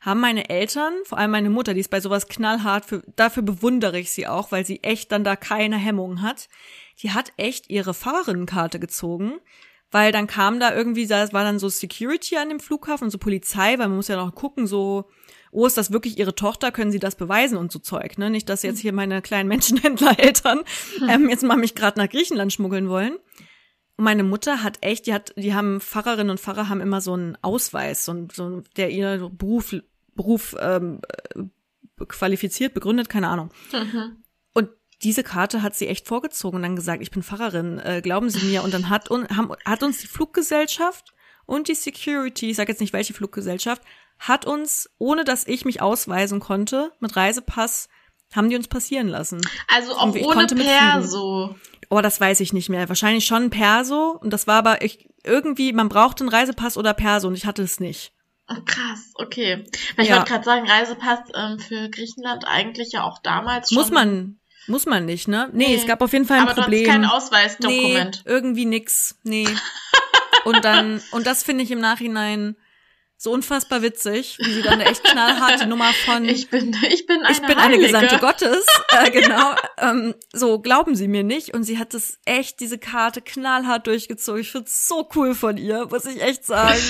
haben 0.00 0.20
meine 0.20 0.48
Eltern, 0.50 0.92
vor 1.04 1.18
allem 1.18 1.32
meine 1.32 1.50
Mutter, 1.50 1.74
die 1.74 1.80
ist 1.80 1.90
bei 1.90 2.00
sowas 2.00 2.28
knallhart, 2.28 2.84
für, 2.84 3.02
dafür 3.16 3.42
bewundere 3.42 3.98
ich 3.98 4.12
sie 4.12 4.28
auch, 4.28 4.52
weil 4.52 4.64
sie 4.64 4.84
echt 4.84 5.10
dann 5.10 5.24
da 5.24 5.34
keine 5.34 5.76
Hemmungen 5.76 6.22
hat. 6.22 6.48
Die 7.02 7.10
hat 7.10 7.32
echt 7.36 7.68
ihre 7.68 7.92
Fahrerinnenkarte 7.92 8.78
gezogen, 8.78 9.40
weil 9.90 10.12
dann 10.12 10.28
kam 10.28 10.60
da 10.60 10.72
irgendwie, 10.72 11.08
da 11.08 11.32
war 11.32 11.42
dann 11.42 11.58
so 11.58 11.68
Security 11.68 12.36
an 12.36 12.50
dem 12.50 12.60
Flughafen 12.60 13.10
so 13.10 13.18
Polizei, 13.18 13.72
weil 13.78 13.88
man 13.88 13.96
muss 13.96 14.06
ja 14.06 14.14
noch 14.14 14.32
gucken, 14.32 14.68
so 14.68 15.10
oh, 15.50 15.66
ist 15.66 15.76
das 15.76 15.92
wirklich 15.92 16.18
ihre 16.18 16.34
Tochter, 16.34 16.72
können 16.72 16.92
sie 16.92 16.98
das 16.98 17.16
beweisen 17.16 17.56
und 17.56 17.72
so 17.72 17.78
Zeug, 17.78 18.18
ne? 18.18 18.30
Nicht, 18.30 18.48
dass 18.48 18.62
jetzt 18.62 18.80
hier 18.80 18.92
meine 18.92 19.22
kleinen 19.22 19.48
Menschenhändlereltern 19.48 20.60
ähm, 21.08 21.28
jetzt 21.28 21.42
mal 21.42 21.56
mich 21.56 21.74
gerade 21.74 21.98
nach 21.98 22.08
Griechenland 22.08 22.52
schmuggeln 22.52 22.88
wollen. 22.88 23.14
Und 23.96 24.04
meine 24.04 24.22
Mutter 24.22 24.62
hat 24.62 24.78
echt, 24.80 25.06
die 25.06 25.14
hat, 25.14 25.34
die 25.36 25.54
haben 25.54 25.80
Pfarrerinnen 25.80 26.30
und 26.30 26.40
Pfarrer 26.40 26.68
haben 26.68 26.80
immer 26.80 27.00
so 27.00 27.14
einen 27.14 27.36
Ausweis, 27.42 28.04
so, 28.04 28.28
so 28.32 28.62
der 28.76 28.90
ihr 28.90 29.30
Beruf, 29.32 29.74
Beruf 30.14 30.54
ähm, 30.60 31.00
qualifiziert, 32.06 32.74
begründet, 32.74 33.08
keine 33.08 33.28
Ahnung. 33.28 33.50
Mhm. 33.72 34.22
Und 34.54 34.70
diese 35.02 35.22
Karte 35.22 35.62
hat 35.62 35.74
sie 35.74 35.88
echt 35.88 36.06
vorgezogen 36.06 36.56
und 36.56 36.62
dann 36.62 36.76
gesagt, 36.76 37.02
ich 37.02 37.10
bin 37.10 37.22
Pfarrerin, 37.22 37.78
äh, 37.78 38.00
glauben 38.02 38.30
Sie 38.30 38.44
mir. 38.46 38.62
Und 38.62 38.72
dann 38.72 38.88
hat, 38.88 39.10
un, 39.10 39.26
haben, 39.28 39.52
hat 39.64 39.82
uns 39.82 39.98
die 39.98 40.06
Fluggesellschaft 40.06 41.12
und 41.46 41.68
die 41.68 41.74
Security, 41.74 42.50
ich 42.50 42.56
sage 42.56 42.70
jetzt 42.70 42.80
nicht 42.80 42.92
welche 42.92 43.14
Fluggesellschaft, 43.14 43.82
hat 44.18 44.44
uns, 44.44 44.90
ohne 44.98 45.24
dass 45.24 45.46
ich 45.46 45.64
mich 45.64 45.80
ausweisen 45.80 46.40
konnte, 46.40 46.92
mit 47.00 47.16
Reisepass, 47.16 47.88
haben 48.34 48.50
die 48.50 48.56
uns 48.56 48.68
passieren 48.68 49.08
lassen. 49.08 49.40
Also 49.68 49.94
auch 49.94 50.14
ohne 50.14 50.46
Perso. 50.46 51.54
Oh, 51.90 52.00
das 52.00 52.20
weiß 52.20 52.40
ich 52.40 52.52
nicht 52.52 52.68
mehr. 52.68 52.88
Wahrscheinlich 52.88 53.26
schon 53.26 53.50
Perso. 53.50 54.18
Und 54.20 54.32
das 54.32 54.46
war 54.46 54.56
aber 54.56 54.82
ich, 54.82 55.08
irgendwie, 55.24 55.72
man 55.72 55.88
brauchte 55.88 56.24
einen 56.24 56.28
Reisepass 56.28 56.76
oder 56.76 56.92
Perso 56.92 57.28
und 57.28 57.34
ich 57.34 57.46
hatte 57.46 57.62
es 57.62 57.80
nicht. 57.80 58.12
Oh, 58.50 58.60
krass, 58.64 59.12
okay. 59.14 59.64
Weil 59.96 60.04
ich 60.04 60.10
ja. 60.10 60.16
wollte 60.16 60.30
gerade 60.30 60.44
sagen, 60.44 60.66
Reisepass 60.66 61.20
ähm, 61.34 61.58
für 61.58 61.90
Griechenland 61.90 62.46
eigentlich 62.46 62.92
ja 62.92 63.04
auch 63.04 63.18
damals 63.22 63.68
schon. 63.68 63.78
Muss 63.78 63.90
man, 63.90 64.38
muss 64.66 64.86
man 64.86 65.04
nicht, 65.04 65.28
ne? 65.28 65.50
Nee, 65.52 65.68
nee. 65.68 65.74
es 65.74 65.86
gab 65.86 66.02
auf 66.02 66.12
jeden 66.12 66.24
Fall 66.24 66.38
ein 66.38 66.48
aber 66.48 66.62
Problem. 66.62 66.84
Aber 66.84 66.92
kein 66.92 67.04
Ausweisdokument. 67.04 68.22
Nee, 68.24 68.32
irgendwie 68.32 68.64
nix. 68.64 69.18
Nee. 69.22 69.48
und 70.44 70.64
dann, 70.64 71.02
und 71.10 71.26
das 71.26 71.42
finde 71.42 71.64
ich 71.64 71.70
im 71.70 71.80
Nachhinein 71.80 72.56
so 73.20 73.32
unfassbar 73.32 73.82
witzig, 73.82 74.38
wie 74.40 74.52
sie 74.52 74.62
dann 74.62 74.74
eine 74.74 74.86
echt 74.86 75.02
knallharte 75.02 75.66
Nummer 75.66 75.92
von 76.06 76.24
Ich 76.24 76.50
bin 76.50 76.74
ich 76.88 77.04
bin 77.04 77.24
eine 77.24 77.32
Ich 77.32 77.42
bin 77.42 77.58
eine 77.58 77.78
Gesandte 77.78 78.18
Gottes, 78.18 78.64
äh, 78.92 79.10
genau. 79.10 79.56
ähm, 79.76 80.14
so 80.32 80.60
glauben 80.60 80.94
sie 80.94 81.08
mir 81.08 81.24
nicht 81.24 81.52
und 81.52 81.64
sie 81.64 81.78
hat 81.78 81.94
das 81.94 82.20
echt 82.24 82.60
diese 82.60 82.78
Karte 82.78 83.20
knallhart 83.20 83.88
durchgezogen. 83.88 84.40
Ich 84.40 84.52
find's 84.52 84.86
so 84.86 85.08
cool 85.16 85.34
von 85.34 85.56
ihr, 85.56 85.88
muss 85.90 86.04
ich 86.04 86.22
echt 86.22 86.46
sagen. 86.46 86.80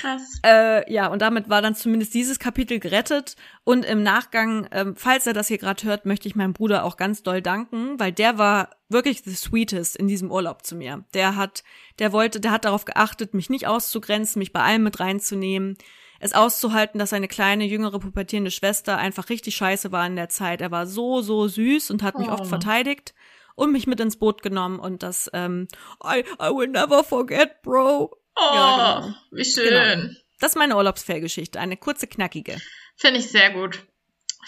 Krass. 0.00 0.22
Äh, 0.44 0.92
ja, 0.92 1.06
und 1.06 1.22
damit 1.22 1.48
war 1.48 1.62
dann 1.62 1.76
zumindest 1.76 2.14
dieses 2.14 2.40
Kapitel 2.40 2.80
gerettet 2.80 3.36
und 3.62 3.84
im 3.84 4.02
Nachgang, 4.02 4.68
ähm, 4.72 4.96
falls 4.96 5.26
er 5.28 5.34
das 5.34 5.46
hier 5.46 5.58
gerade 5.58 5.84
hört, 5.84 6.04
möchte 6.04 6.26
ich 6.26 6.34
meinem 6.34 6.52
Bruder 6.52 6.84
auch 6.84 6.96
ganz 6.96 7.22
doll 7.22 7.42
danken, 7.42 8.00
weil 8.00 8.10
der 8.10 8.38
war 8.38 8.70
wirklich 8.88 9.22
the 9.22 9.34
sweetest 9.34 9.96
in 9.96 10.08
diesem 10.08 10.30
Urlaub 10.30 10.64
zu 10.64 10.76
mir. 10.76 11.04
Der 11.14 11.36
hat, 11.36 11.64
der 11.98 12.12
wollte, 12.12 12.40
der 12.40 12.50
hat 12.50 12.64
darauf 12.64 12.84
geachtet, 12.84 13.34
mich 13.34 13.50
nicht 13.50 13.66
auszugrenzen, 13.66 14.38
mich 14.38 14.52
bei 14.52 14.60
allem 14.60 14.82
mit 14.82 15.00
reinzunehmen, 15.00 15.76
es 16.18 16.32
auszuhalten, 16.32 16.98
dass 16.98 17.10
seine 17.10 17.28
kleine, 17.28 17.64
jüngere, 17.64 17.98
pubertierende 17.98 18.50
Schwester 18.50 18.96
einfach 18.96 19.28
richtig 19.28 19.56
scheiße 19.56 19.92
war 19.92 20.06
in 20.06 20.16
der 20.16 20.28
Zeit. 20.28 20.60
Er 20.60 20.70
war 20.70 20.86
so, 20.86 21.20
so 21.20 21.46
süß 21.46 21.90
und 21.90 22.02
hat 22.02 22.18
mich 22.18 22.28
oh. 22.28 22.32
oft 22.32 22.46
verteidigt 22.46 23.14
und 23.54 23.72
mich 23.72 23.86
mit 23.86 24.00
ins 24.00 24.18
Boot 24.18 24.42
genommen 24.42 24.78
und 24.78 25.02
das, 25.02 25.30
ähm, 25.34 25.68
I, 26.02 26.24
I 26.40 26.50
will 26.50 26.68
never 26.68 27.04
forget, 27.04 27.62
bro. 27.62 28.16
Oh, 28.36 28.54
ja, 28.54 29.00
genau. 29.00 29.14
wie 29.32 29.44
schön. 29.44 29.68
Genau. 29.68 30.14
Das 30.38 30.52
ist 30.52 30.56
meine 30.56 30.76
Urlaubsfair-Geschichte, 30.76 31.58
eine 31.58 31.76
kurze, 31.76 32.06
knackige. 32.06 32.58
Finde 32.96 33.20
ich 33.20 33.30
sehr 33.30 33.52
gut. 33.52 33.86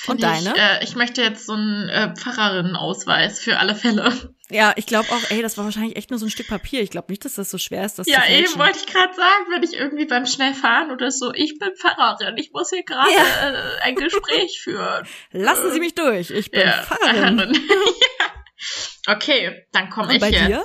Und 0.07 0.23
deine? 0.23 0.51
Ich, 0.55 0.61
äh, 0.61 0.85
ich 0.85 0.97
möchte 0.97 1.23
jetzt 1.23 1.47
so 1.47 1.55
einen 1.55 1.89
äh, 1.89 2.15
Pfarrerinnenausweis 2.15 3.41
für 3.41 3.59
alle 3.59 3.75
Fälle. 3.75 4.13
Ja, 4.51 4.73
ich 4.77 4.87
glaube 4.87 5.09
auch, 5.11 5.31
ey, 5.31 5.43
das 5.43 5.59
war 5.59 5.65
wahrscheinlich 5.65 5.97
echt 5.97 6.11
nur 6.11 6.19
so 6.19 6.27
ein 6.27 6.31
Stück 6.31 6.49
Papier. 6.49 6.81
Ich 6.81 6.91
glaube 6.91 7.11
nicht, 7.11 7.25
dass 7.25 7.35
das 7.35 7.51
so 7.51 7.59
schwer 7.59 7.85
ist, 7.85 7.99
das 7.99 8.07
ja, 8.07 8.23
zu 8.23 8.33
Ja, 8.33 8.39
eben 8.39 8.59
wollte 8.59 8.79
ich 8.79 8.87
gerade 8.87 9.13
sagen, 9.15 9.45
wenn 9.51 9.63
ich 9.63 9.75
irgendwie 9.75 10.07
beim 10.07 10.25
Schnellfahren 10.25 10.91
oder 10.91 11.11
so, 11.11 11.33
ich 11.35 11.59
bin 11.59 11.71
Pfarrerin, 11.77 12.37
ich 12.39 12.53
muss 12.53 12.71
hier 12.71 12.85
gerade 12.85 13.11
ja. 13.13 13.51
äh, 13.51 13.81
ein 13.83 13.95
Gespräch 13.95 14.61
führen. 14.63 15.07
Lassen 15.33 15.71
Sie 15.73 15.81
mich 15.81 15.95
durch, 15.95 16.31
ich 16.31 16.51
bin 16.51 16.61
ja, 16.61 16.83
Pfarrerin. 16.83 17.39
ja. 17.69 19.15
Okay, 19.15 19.67
dann 19.73 19.91
komme 19.91 20.15
ich 20.15 20.21
bei 20.21 20.31
jetzt. 20.31 20.47
Dir? 20.47 20.65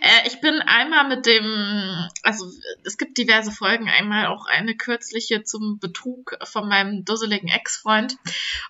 Äh, 0.00 0.26
ich 0.26 0.40
bin 0.40 0.60
einmal 0.60 1.08
mit 1.08 1.26
dem, 1.26 2.08
also 2.22 2.46
es 2.84 2.98
gibt 2.98 3.18
diverse 3.18 3.50
Folgen, 3.50 3.88
einmal 3.88 4.26
auch 4.26 4.46
eine 4.46 4.76
kürzliche 4.76 5.44
zum 5.44 5.78
Betrug 5.78 6.36
von 6.44 6.68
meinem 6.68 7.04
dusseligen 7.04 7.48
Ex-Freund. 7.48 8.16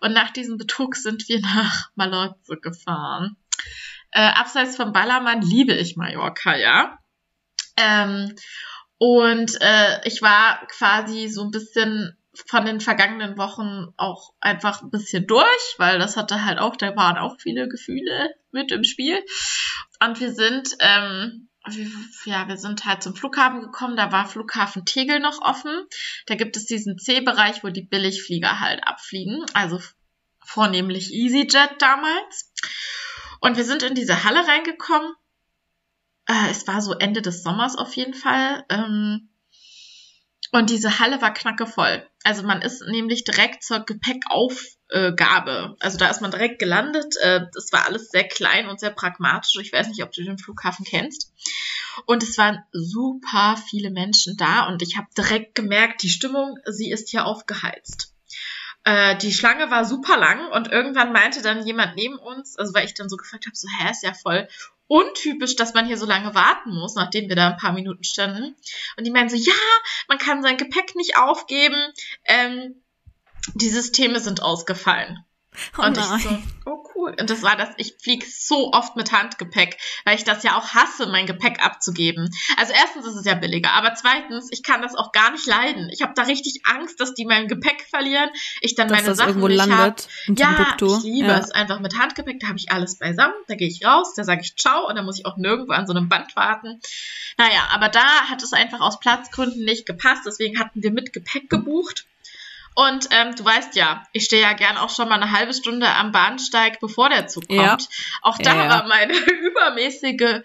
Und 0.00 0.12
nach 0.12 0.30
diesem 0.30 0.59
Betrug 0.59 0.97
sind 0.97 1.28
wir 1.28 1.40
nach 1.40 1.90
Mallorca 1.94 2.54
gefahren. 2.61 3.37
Äh, 4.11 4.21
abseits 4.23 4.76
vom 4.76 4.92
Ballermann 4.92 5.42
liebe 5.42 5.73
ich 5.73 5.97
Mallorca, 5.97 6.56
ja. 6.56 6.99
Ähm, 7.76 8.35
und 8.99 9.61
äh, 9.61 10.06
ich 10.06 10.23
war 10.23 10.66
quasi 10.68 11.28
so 11.28 11.42
ein 11.42 11.50
bisschen 11.50 12.16
von 12.34 12.64
den 12.64 12.80
vergangenen 12.80 13.36
Wochen 13.36 13.92
auch 13.96 14.32
einfach 14.40 14.82
ein 14.82 14.90
bisschen 14.90 15.26
durch, 15.26 15.74
weil 15.78 15.98
das 15.98 16.16
hatte 16.16 16.44
halt 16.44 16.58
auch, 16.58 16.76
da 16.76 16.96
waren 16.96 17.18
auch 17.18 17.38
viele 17.38 17.68
Gefühle 17.68 18.34
mit 18.52 18.72
im 18.72 18.84
Spiel. 18.84 19.22
Und 20.00 20.18
wir 20.20 20.32
sind, 20.32 20.70
ähm, 20.80 21.48
ja, 22.24 22.48
wir 22.48 22.56
sind 22.56 22.84
halt 22.86 23.02
zum 23.02 23.14
Flughafen 23.14 23.60
gekommen, 23.60 23.96
da 23.96 24.10
war 24.12 24.26
Flughafen 24.26 24.84
Tegel 24.84 25.20
noch 25.20 25.42
offen. 25.42 25.86
Da 26.26 26.34
gibt 26.34 26.56
es 26.56 26.66
diesen 26.66 26.98
C-Bereich, 26.98 27.62
wo 27.62 27.68
die 27.68 27.82
Billigflieger 27.82 28.60
halt 28.60 28.86
abfliegen, 28.86 29.44
also 29.54 29.80
vornehmlich 30.40 31.12
EasyJet 31.12 31.80
damals. 31.80 32.52
Und 33.40 33.56
wir 33.56 33.64
sind 33.64 33.82
in 33.82 33.94
diese 33.94 34.24
Halle 34.24 34.46
reingekommen 34.46 35.14
Äh, 36.26 36.50
es 36.50 36.66
war 36.66 36.80
so 36.80 36.92
Ende 36.94 37.22
des 37.22 37.42
Sommers 37.42 37.76
auf 37.76 37.94
jeden 37.96 38.14
Fall. 38.14 38.64
Ähm, 38.68 39.28
und 40.52 40.68
diese 40.68 40.99
Halle 40.99 41.21
war 41.23 41.32
knackevoll. 41.32 42.06
Also 42.25 42.42
man 42.42 42.61
ist 42.61 42.82
nämlich 42.87 43.25
direkt 43.25 43.64
zur 43.64 43.80
Gepäckaufgabe. 43.80 45.76
Also 45.80 45.97
da 45.97 46.09
ist 46.09 46.21
man 46.21 46.30
direkt 46.30 46.59
gelandet. 46.59 47.16
Äh, 47.23 47.47
das 47.54 47.73
war 47.73 47.87
alles 47.87 48.11
sehr 48.11 48.28
klein 48.28 48.68
und 48.68 48.78
sehr 48.78 48.90
pragmatisch. 48.90 49.56
Ich 49.61 49.73
weiß 49.73 49.88
nicht, 49.88 50.02
ob 50.02 50.12
du 50.12 50.23
den 50.23 50.38
Flughafen 50.38 50.85
kennst. 50.85 51.32
Und 52.04 52.23
es 52.23 52.37
waren 52.37 52.62
super 52.71 53.56
viele 53.68 53.90
Menschen 53.90 54.37
da 54.37 54.66
und 54.66 54.82
ich 54.82 54.99
habe 54.99 55.09
direkt 55.16 55.54
gemerkt, 55.54 56.02
die 56.02 56.11
Stimmung, 56.11 56.59
sie 56.66 56.90
ist 56.90 57.09
hier 57.09 57.25
aufgeheizt. 57.25 58.14
Äh, 58.85 59.16
die 59.18 59.32
Schlange 59.32 59.71
war 59.71 59.87
super 59.87 60.18
lang 60.18 60.50
und 60.50 60.71
irgendwann 60.71 61.12
meinte 61.12 61.40
dann 61.40 61.66
jemand 61.66 61.97
neben 61.97 62.18
uns, 62.18 62.59
also 62.59 62.75
weil 62.75 62.85
ich 62.85 62.94
dann 62.94 63.09
so 63.09 63.16
gefragt 63.16 63.47
habe, 63.47 63.56
so, 63.56 63.68
hä, 63.78 63.90
ist 63.90 64.02
ja 64.02 64.12
voll 64.12 64.49
untypisch, 64.92 65.56
dass 65.56 65.72
man 65.72 65.87
hier 65.87 65.96
so 65.96 66.04
lange 66.04 66.34
warten 66.34 66.75
muss, 66.75 66.96
nachdem 66.96 67.30
wir 67.30 67.37
da 67.37 67.49
ein 67.49 67.56
paar 67.56 67.72
Minuten 67.72 68.04
standen. 68.04 68.54
Und 68.99 69.06
die 69.06 69.11
meinen 69.11 69.30
so, 69.30 69.37
ja, 69.37 69.54
man 70.06 70.18
kann 70.18 70.42
sein 70.42 70.58
Gepäck 70.58 70.94
nicht 70.96 71.16
aufgeben. 71.16 71.76
Ähm, 72.26 72.75
die 73.54 73.70
Systeme 73.70 74.20
sind 74.20 74.42
ausgefallen. 74.42 75.25
Oh 75.76 75.82
und 75.82 75.97
nein. 75.97 76.16
ich 76.16 76.25
so, 76.25 76.38
oh 76.64 76.82
cool. 76.94 77.14
Und 77.18 77.28
das 77.28 77.42
war 77.42 77.56
das, 77.56 77.68
ich 77.76 77.97
fliege 78.00 78.25
so 78.26 78.73
oft 78.73 78.97
mit 78.97 79.12
Handgepäck, 79.12 79.76
weil 80.04 80.16
ich 80.16 80.25
das 80.25 80.42
ja 80.42 80.56
auch 80.56 80.68
hasse, 80.68 81.06
mein 81.06 81.26
Gepäck 81.26 81.64
abzugeben. 81.64 82.30
Also 82.56 82.73
erstens 82.73 83.06
ist 83.06 83.16
es 83.16 83.26
ja 83.26 83.35
billiger, 83.35 83.73
aber 83.73 83.94
zweitens, 83.94 84.49
ich 84.50 84.62
kann 84.62 84.80
das 84.80 84.94
auch 84.94 85.12
gar 85.12 85.30
nicht 85.32 85.47
leiden. 85.47 85.90
Ich 85.92 86.00
habe 86.00 86.14
da 86.14 86.23
richtig 86.23 86.62
Angst, 86.64 87.00
dass 87.00 87.14
die 87.14 87.26
mein 87.26 87.49
Gepäck 87.49 87.87
verlieren, 87.88 88.30
ich 88.61 88.75
dann 88.75 88.88
dass 88.88 88.97
meine 88.97 89.09
das 89.09 89.18
Sachen 89.18 89.28
irgendwo 89.30 89.49
nicht 89.49 89.59
landet. 89.59 90.09
Hab. 90.28 90.38
Ja, 90.38 90.76
ich 90.80 91.02
liebe 91.02 91.28
ja. 91.28 91.38
es 91.38 91.50
einfach 91.50 91.80
mit 91.80 91.99
Handgepäck, 91.99 92.40
da 92.40 92.49
habe 92.49 92.59
ich 92.59 92.73
alles 92.73 92.99
beisammen, 92.99 93.35
da 93.49 93.54
gehe 93.54 93.68
ich 93.68 93.85
raus, 93.85 94.14
da 94.14 94.25
sage 94.25 94.40
ich 94.42 94.56
ciao 94.56 94.88
und 94.88 94.97
dann 94.97 95.04
muss 95.04 95.18
ich 95.18 95.26
auch 95.26 95.37
nirgendwo 95.37 95.73
an 95.73 95.87
so 95.87 95.92
einem 95.92 96.09
Band 96.09 96.35
warten. 96.35 96.80
Naja, 97.37 97.68
aber 97.73 97.88
da 97.88 98.28
hat 98.28 98.42
es 98.42 98.52
einfach 98.52 98.80
aus 98.80 99.00
Platzgründen 99.00 99.64
nicht 99.64 99.85
gepasst, 99.85 100.23
deswegen 100.26 100.59
hatten 100.59 100.82
wir 100.82 100.92
mit 100.92 101.12
Gepäck 101.12 101.50
gebucht. 101.50 102.06
Und 102.75 103.09
ähm, 103.11 103.35
du 103.35 103.45
weißt 103.45 103.76
ja, 103.76 104.05
ich 104.12 104.25
stehe 104.25 104.43
ja 104.43 104.55
gern 104.55 104.76
auch 104.76 104.91
schon 104.91 105.09
mal 105.09 105.17
eine 105.17 105.31
halbe 105.31 105.52
Stunde 105.52 105.88
am 105.88 106.12
Bahnsteig, 106.12 106.81
bevor 106.81 107.11
der 107.11 107.26
Zug 107.29 107.47
kommt. 107.49 107.61
Ja. 107.61 107.79
Auch 108.23 108.38
da 108.38 108.55
ja, 108.55 108.64
ja. 108.64 108.71
war 108.71 108.88
meine 108.88 109.14
übermäßige 109.17 110.43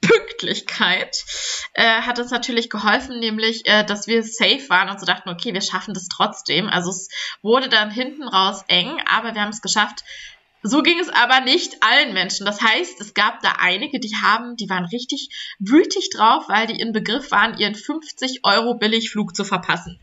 Pünktlichkeit 0.00 1.24
äh, 1.72 2.02
hat 2.02 2.18
uns 2.18 2.30
natürlich 2.30 2.70
geholfen, 2.70 3.18
nämlich, 3.18 3.66
äh, 3.66 3.84
dass 3.84 4.06
wir 4.06 4.22
safe 4.22 4.68
waren 4.68 4.88
und 4.88 5.00
so 5.00 5.06
dachten, 5.06 5.28
okay, 5.28 5.52
wir 5.52 5.60
schaffen 5.60 5.94
das 5.94 6.08
trotzdem. 6.08 6.68
Also 6.68 6.90
es 6.90 7.08
wurde 7.42 7.68
dann 7.68 7.90
hinten 7.90 8.28
raus 8.28 8.64
eng, 8.68 9.00
aber 9.06 9.34
wir 9.34 9.42
haben 9.42 9.50
es 9.50 9.62
geschafft. 9.62 10.04
So 10.62 10.82
ging 10.82 10.98
es 10.98 11.10
aber 11.10 11.40
nicht 11.40 11.82
allen 11.82 12.12
Menschen. 12.12 12.46
Das 12.46 12.60
heißt, 12.60 13.00
es 13.00 13.14
gab 13.14 13.40
da 13.40 13.56
einige, 13.58 14.00
die 14.00 14.16
haben, 14.16 14.56
die 14.56 14.68
waren 14.68 14.86
richtig 14.86 15.28
wütig 15.58 16.10
drauf, 16.10 16.48
weil 16.48 16.66
die 16.66 16.80
in 16.80 16.92
Begriff 16.92 17.30
waren, 17.30 17.58
ihren 17.58 17.74
50 17.74 18.40
Euro 18.42 18.74
Billigflug 18.74 19.36
zu 19.36 19.44
verpassen 19.44 20.00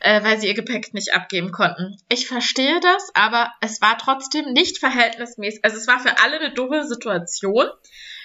äh, 0.00 0.22
weil 0.22 0.40
sie 0.40 0.48
ihr 0.48 0.54
Gepäck 0.54 0.94
nicht 0.94 1.14
abgeben 1.14 1.52
konnten. 1.52 1.96
Ich 2.08 2.26
verstehe 2.26 2.80
das, 2.80 3.10
aber 3.14 3.52
es 3.60 3.80
war 3.80 3.98
trotzdem 3.98 4.52
nicht 4.52 4.78
verhältnismäßig. 4.78 5.64
Also 5.64 5.76
es 5.76 5.86
war 5.86 6.00
für 6.00 6.18
alle 6.22 6.38
eine 6.38 6.54
dumme 6.54 6.86
Situation. 6.86 7.66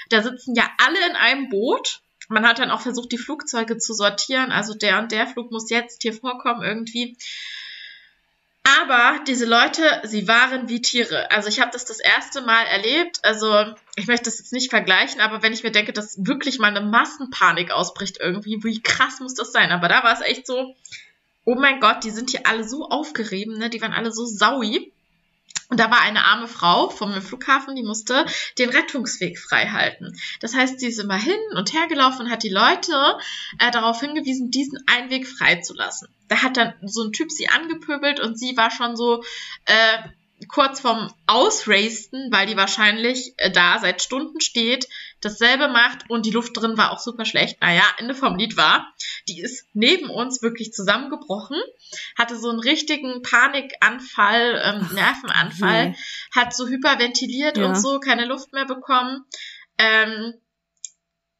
Da 0.09 0.21
sitzen 0.21 0.55
ja 0.55 0.69
alle 0.77 0.99
in 1.09 1.15
einem 1.15 1.49
Boot. 1.49 2.01
Man 2.29 2.47
hat 2.47 2.59
dann 2.59 2.71
auch 2.71 2.81
versucht, 2.81 3.11
die 3.11 3.17
Flugzeuge 3.17 3.77
zu 3.77 3.93
sortieren. 3.93 4.51
Also 4.51 4.73
der 4.73 4.99
und 4.99 5.11
der 5.11 5.27
Flug 5.27 5.51
muss 5.51 5.69
jetzt 5.69 6.01
hier 6.01 6.13
vorkommen 6.13 6.63
irgendwie. 6.63 7.17
Aber 8.65 9.19
diese 9.27 9.45
Leute, 9.45 10.01
sie 10.03 10.27
waren 10.27 10.69
wie 10.69 10.81
Tiere. 10.81 11.29
Also 11.31 11.49
ich 11.49 11.59
habe 11.59 11.71
das 11.71 11.83
das 11.83 11.99
erste 11.99 12.41
Mal 12.41 12.65
erlebt. 12.65 13.19
Also 13.23 13.65
ich 13.95 14.07
möchte 14.07 14.25
das 14.25 14.39
jetzt 14.39 14.53
nicht 14.53 14.69
vergleichen, 14.69 15.19
aber 15.19 15.43
wenn 15.43 15.51
ich 15.51 15.63
mir 15.63 15.71
denke, 15.71 15.91
dass 15.91 16.25
wirklich 16.25 16.59
mal 16.59 16.67
eine 16.67 16.81
Massenpanik 16.81 17.71
ausbricht 17.71 18.19
irgendwie, 18.21 18.63
wie 18.63 18.81
krass 18.81 19.19
muss 19.19 19.33
das 19.33 19.51
sein? 19.51 19.71
Aber 19.71 19.89
da 19.89 20.03
war 20.03 20.13
es 20.13 20.21
echt 20.21 20.47
so, 20.47 20.75
oh 21.45 21.55
mein 21.55 21.79
Gott, 21.79 22.03
die 22.03 22.11
sind 22.11 22.29
hier 22.31 22.45
alle 22.45 22.67
so 22.67 22.89
aufgerieben, 22.89 23.57
ne? 23.57 23.69
Die 23.69 23.81
waren 23.81 23.93
alle 23.93 24.11
so 24.11 24.25
saui. 24.25 24.91
Und 25.69 25.79
da 25.79 25.89
war 25.89 26.01
eine 26.01 26.25
arme 26.25 26.47
Frau 26.47 26.89
vom 26.89 27.19
Flughafen, 27.21 27.75
die 27.75 27.83
musste 27.83 28.25
den 28.59 28.69
Rettungsweg 28.69 29.39
frei 29.39 29.67
halten. 29.69 30.15
Das 30.39 30.53
heißt, 30.53 30.79
sie 30.79 30.87
ist 30.87 30.99
immer 30.99 31.17
hin 31.17 31.39
und 31.55 31.73
her 31.73 31.87
gelaufen 31.87 32.25
und 32.25 32.31
hat 32.31 32.43
die 32.43 32.49
Leute 32.49 33.17
äh, 33.59 33.71
darauf 33.71 33.99
hingewiesen, 33.99 34.51
diesen 34.51 34.77
Einweg 34.85 35.27
freizulassen. 35.27 36.09
Da 36.27 36.43
hat 36.43 36.57
dann 36.57 36.73
so 36.83 37.03
ein 37.03 37.11
Typ 37.11 37.31
sie 37.31 37.49
angepöbelt 37.49 38.19
und 38.19 38.37
sie 38.37 38.55
war 38.55 38.69
schon 38.69 38.95
so, 38.95 39.23
äh, 39.65 39.97
kurz 40.47 40.81
vorm 40.81 41.11
Ausrasten, 41.27 42.31
weil 42.31 42.47
die 42.47 42.57
wahrscheinlich 42.57 43.33
äh, 43.37 43.51
da 43.51 43.79
seit 43.79 44.01
Stunden 44.01 44.41
steht, 44.41 44.87
dasselbe 45.23 45.67
macht 45.67 46.09
und 46.09 46.25
die 46.25 46.31
Luft 46.31 46.55
drin 46.55 46.77
war 46.77 46.91
auch 46.91 46.99
super 46.99 47.25
schlecht. 47.25 47.61
Naja, 47.61 47.83
Ende 47.97 48.13
vom 48.15 48.35
Lied 48.35 48.57
war, 48.57 48.93
die 49.27 49.41
ist 49.41 49.67
neben 49.73 50.09
uns 50.09 50.41
wirklich 50.41 50.73
zusammengebrochen, 50.73 51.57
hatte 52.17 52.37
so 52.37 52.49
einen 52.49 52.59
richtigen 52.59 53.21
Panikanfall, 53.21 54.61
ähm, 54.63 54.89
Nervenanfall, 54.93 55.89
nee. 55.89 55.95
hat 56.35 56.55
so 56.55 56.67
hyperventiliert 56.67 57.57
ja. 57.57 57.65
und 57.65 57.75
so, 57.75 57.99
keine 57.99 58.25
Luft 58.25 58.53
mehr 58.53 58.65
bekommen. 58.65 59.25
Ähm, 59.77 60.33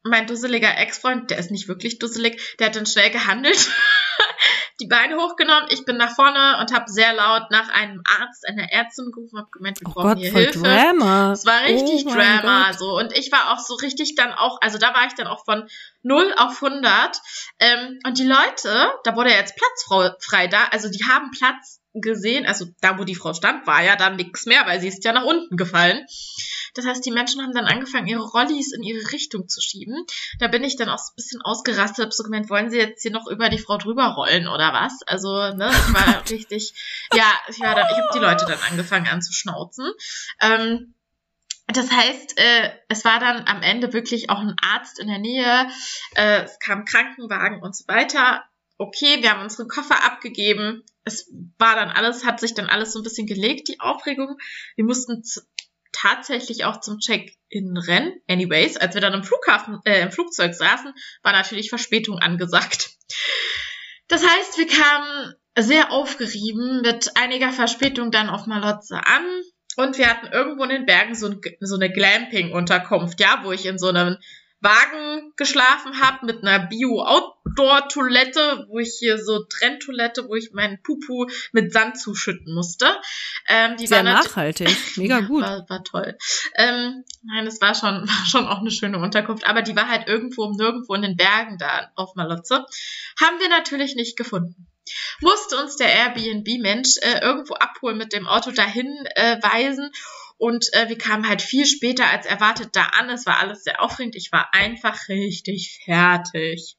mein 0.02 0.26
dusseliger 0.26 0.76
Ex-Freund, 0.76 1.30
der 1.30 1.38
ist 1.38 1.50
nicht 1.50 1.66
wirklich 1.66 1.98
dusselig, 1.98 2.56
der 2.58 2.68
hat 2.68 2.76
dann 2.76 2.86
schnell 2.86 3.10
gehandelt 3.10 3.70
die 4.80 4.86
Beine 4.86 5.16
hochgenommen, 5.16 5.68
ich 5.70 5.84
bin 5.84 5.96
nach 5.96 6.14
vorne 6.14 6.58
und 6.60 6.72
habe 6.72 6.90
sehr 6.90 7.12
laut 7.14 7.50
nach 7.50 7.68
einem 7.68 8.02
Arzt, 8.20 8.46
einer 8.46 8.70
Ärztin 8.72 9.12
gerufen, 9.12 9.38
habe 9.38 9.50
gemeint, 9.52 9.80
wir 9.80 9.88
oh 9.88 9.92
brauchen 9.92 10.08
Gott, 10.08 10.18
hier 10.18 10.32
Hilfe. 10.32 10.58
Drama. 10.58 11.32
Es 11.32 11.46
war 11.46 11.62
richtig 11.62 12.06
oh 12.06 12.10
Drama, 12.12 12.72
so 12.72 12.96
und 12.96 13.16
ich 13.16 13.30
war 13.30 13.52
auch 13.52 13.58
so 13.58 13.74
richtig 13.74 14.14
dann 14.16 14.32
auch, 14.32 14.58
also 14.60 14.78
da 14.78 14.94
war 14.94 15.06
ich 15.06 15.14
dann 15.14 15.28
auch 15.28 15.44
von 15.44 15.68
0 16.02 16.34
auf 16.36 16.62
100 16.62 17.20
ähm, 17.60 17.98
und 18.04 18.18
die 18.18 18.26
Leute, 18.26 18.90
da 19.04 19.16
wurde 19.16 19.30
ja 19.30 19.36
jetzt 19.36 19.56
Platz 19.56 20.16
frei 20.24 20.48
da, 20.48 20.64
also 20.70 20.88
die 20.88 21.04
haben 21.08 21.30
Platz 21.30 21.80
gesehen, 21.94 22.44
also 22.44 22.66
da, 22.80 22.98
wo 22.98 23.04
die 23.04 23.14
Frau 23.14 23.32
stand, 23.32 23.66
war 23.66 23.82
ja 23.82 23.94
dann 23.96 24.16
nichts 24.16 24.46
mehr, 24.46 24.66
weil 24.66 24.80
sie 24.80 24.88
ist 24.88 25.04
ja 25.04 25.12
nach 25.12 25.24
unten 25.24 25.56
gefallen. 25.56 26.04
Das 26.74 26.86
heißt, 26.86 27.04
die 27.06 27.10
Menschen 27.10 27.42
haben 27.42 27.54
dann 27.54 27.66
angefangen, 27.66 28.06
ihre 28.06 28.22
Rollis 28.22 28.72
in 28.72 28.82
ihre 28.82 29.12
Richtung 29.12 29.48
zu 29.48 29.60
schieben. 29.60 30.04
Da 30.38 30.48
bin 30.48 30.64
ich 30.64 30.76
dann 30.76 30.88
auch 30.88 30.98
so 30.98 31.12
ein 31.12 31.16
bisschen 31.16 31.42
ausgerastet, 31.42 32.04
hab 32.04 32.12
so 32.12 32.24
gemeint, 32.24 32.50
wollen 32.50 32.70
sie 32.70 32.78
jetzt 32.78 33.02
hier 33.02 33.12
noch 33.12 33.26
über 33.28 33.48
die 33.48 33.58
Frau 33.58 33.78
drüber 33.78 34.08
rollen 34.08 34.48
oder 34.48 34.72
was? 34.72 35.02
Also, 35.06 35.54
ne, 35.54 35.70
ich 35.70 35.94
war 35.94 36.22
richtig, 36.30 36.74
ja, 37.14 37.32
ich 37.48 37.60
war 37.60 37.74
dann, 37.74 37.86
ich 37.90 37.96
habe 37.96 38.08
die 38.14 38.18
Leute 38.18 38.44
dann 38.46 38.58
angefangen 38.70 39.06
anzuschnauzen. 39.06 39.90
Ähm, 40.40 40.94
das 41.68 41.90
heißt, 41.90 42.38
äh, 42.38 42.70
es 42.88 43.04
war 43.04 43.20
dann 43.20 43.46
am 43.46 43.62
Ende 43.62 43.92
wirklich 43.92 44.28
auch 44.28 44.38
ein 44.38 44.56
Arzt 44.60 44.98
in 44.98 45.08
der 45.08 45.18
Nähe, 45.18 45.68
äh, 46.14 46.42
es 46.42 46.58
kam 46.58 46.84
Krankenwagen 46.84 47.62
und 47.62 47.74
so 47.74 47.88
weiter. 47.88 48.44
Okay, 48.76 49.22
wir 49.22 49.30
haben 49.30 49.42
unsere 49.42 49.66
Koffer 49.68 50.04
abgegeben. 50.04 50.82
Es 51.04 51.30
war 51.58 51.76
dann 51.76 51.90
alles, 51.90 52.24
hat 52.24 52.40
sich 52.40 52.54
dann 52.54 52.66
alles 52.66 52.92
so 52.92 53.00
ein 53.00 53.02
bisschen 53.02 53.26
gelegt, 53.26 53.68
die 53.68 53.80
Aufregung. 53.80 54.36
Wir 54.74 54.84
mussten 54.84 55.22
tatsächlich 56.04 56.64
auch 56.64 56.80
zum 56.80 56.98
Check-in 56.98 57.76
rennen. 57.76 58.12
Anyways, 58.28 58.76
als 58.76 58.94
wir 58.94 59.00
dann 59.00 59.14
im 59.14 59.24
Flughafen, 59.24 59.80
äh, 59.84 60.02
im 60.02 60.12
Flugzeug 60.12 60.54
saßen, 60.54 60.92
war 61.22 61.32
natürlich 61.32 61.70
Verspätung 61.70 62.18
angesagt. 62.18 62.90
Das 64.08 64.22
heißt, 64.22 64.58
wir 64.58 64.66
kamen 64.66 65.34
sehr 65.56 65.90
aufgerieben 65.92 66.82
mit 66.82 67.16
einiger 67.16 67.52
Verspätung 67.52 68.10
dann 68.10 68.28
auf 68.28 68.46
Malotze 68.46 69.00
an. 69.06 69.24
Und 69.76 69.98
wir 69.98 70.08
hatten 70.08 70.26
irgendwo 70.26 70.64
in 70.64 70.70
den 70.70 70.86
Bergen 70.86 71.14
so, 71.14 71.28
ein, 71.28 71.40
so 71.60 71.76
eine 71.76 71.90
Glamping-Unterkunft, 71.90 73.18
ja, 73.18 73.40
wo 73.42 73.50
ich 73.50 73.66
in 73.66 73.78
so 73.78 73.88
einem 73.88 74.18
Wagen 74.64 75.32
geschlafen 75.36 76.00
habe 76.00 76.26
mit 76.26 76.42
einer 76.42 76.66
Bio-Outdoor-Toilette, 76.66 78.66
wo 78.68 78.78
ich 78.78 78.96
hier 78.98 79.22
so 79.22 79.44
Trenntoilette, 79.44 80.28
wo 80.28 80.34
ich 80.34 80.52
meinen 80.52 80.82
Pupu 80.82 81.26
mit 81.52 81.72
Sand 81.72 82.00
zuschütten 82.00 82.52
musste. 82.52 82.86
Ähm, 83.46 83.76
die 83.76 83.86
Sehr 83.86 83.98
war 83.98 84.04
nachhaltig, 84.04 84.76
mega 84.96 85.20
gut. 85.20 85.42
War, 85.42 85.68
war 85.68 85.84
toll. 85.84 86.16
Ähm, 86.56 87.04
nein, 87.22 87.46
es 87.46 87.60
war 87.60 87.74
schon, 87.74 88.02
war 88.08 88.26
schon 88.26 88.48
auch 88.48 88.60
eine 88.60 88.70
schöne 88.70 88.98
Unterkunft, 88.98 89.46
aber 89.46 89.62
die 89.62 89.76
war 89.76 89.88
halt 89.88 90.08
irgendwo 90.08 90.50
nirgendwo 90.50 90.94
in 90.94 91.02
den 91.02 91.16
Bergen 91.16 91.58
da 91.58 91.92
auf 91.94 92.14
Malotze. 92.14 92.64
Haben 93.20 93.38
wir 93.38 93.50
natürlich 93.50 93.94
nicht 93.94 94.16
gefunden 94.16 94.66
musste 95.20 95.56
uns 95.56 95.76
der 95.76 95.88
Airbnb-Mensch 95.88 96.98
äh, 97.00 97.20
irgendwo 97.20 97.54
abholen 97.54 97.96
mit 97.96 98.12
dem 98.12 98.26
Auto 98.26 98.50
dahin 98.50 99.06
äh, 99.14 99.38
weisen 99.42 99.90
und 100.36 100.72
äh, 100.72 100.88
wir 100.88 100.98
kamen 100.98 101.28
halt 101.28 101.42
viel 101.42 101.66
später 101.66 102.08
als 102.08 102.26
erwartet 102.26 102.70
da 102.72 102.84
an. 102.98 103.08
Es 103.10 103.26
war 103.26 103.38
alles 103.40 103.64
sehr 103.64 103.80
aufregend. 103.80 104.16
Ich 104.16 104.32
war 104.32 104.52
einfach 104.52 105.08
richtig 105.08 105.80
fertig. 105.84 106.76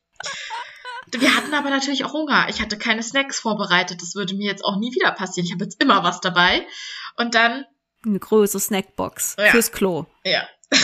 Wir 1.12 1.36
hatten 1.36 1.54
aber 1.54 1.70
natürlich 1.70 2.04
auch 2.04 2.14
Hunger. 2.14 2.48
Ich 2.50 2.62
hatte 2.62 2.78
keine 2.78 3.04
Snacks 3.04 3.40
vorbereitet. 3.40 4.02
Das 4.02 4.16
würde 4.16 4.36
mir 4.36 4.48
jetzt 4.48 4.66
auch 4.66 4.78
nie 4.78 4.94
wieder 4.94 5.12
passieren. 5.12 5.46
Ich 5.46 5.54
habe 5.54 5.64
jetzt 5.64 5.82
immer 5.82 6.04
was 6.04 6.20
dabei. 6.20 6.68
Und 7.16 7.36
dann. 7.36 7.66
Eine 8.06 8.20
große 8.20 8.60
Snackbox 8.60 9.36
ja. 9.38 9.52
fürs 9.52 9.72
Klo. 9.72 10.06
Ja. 10.24 10.48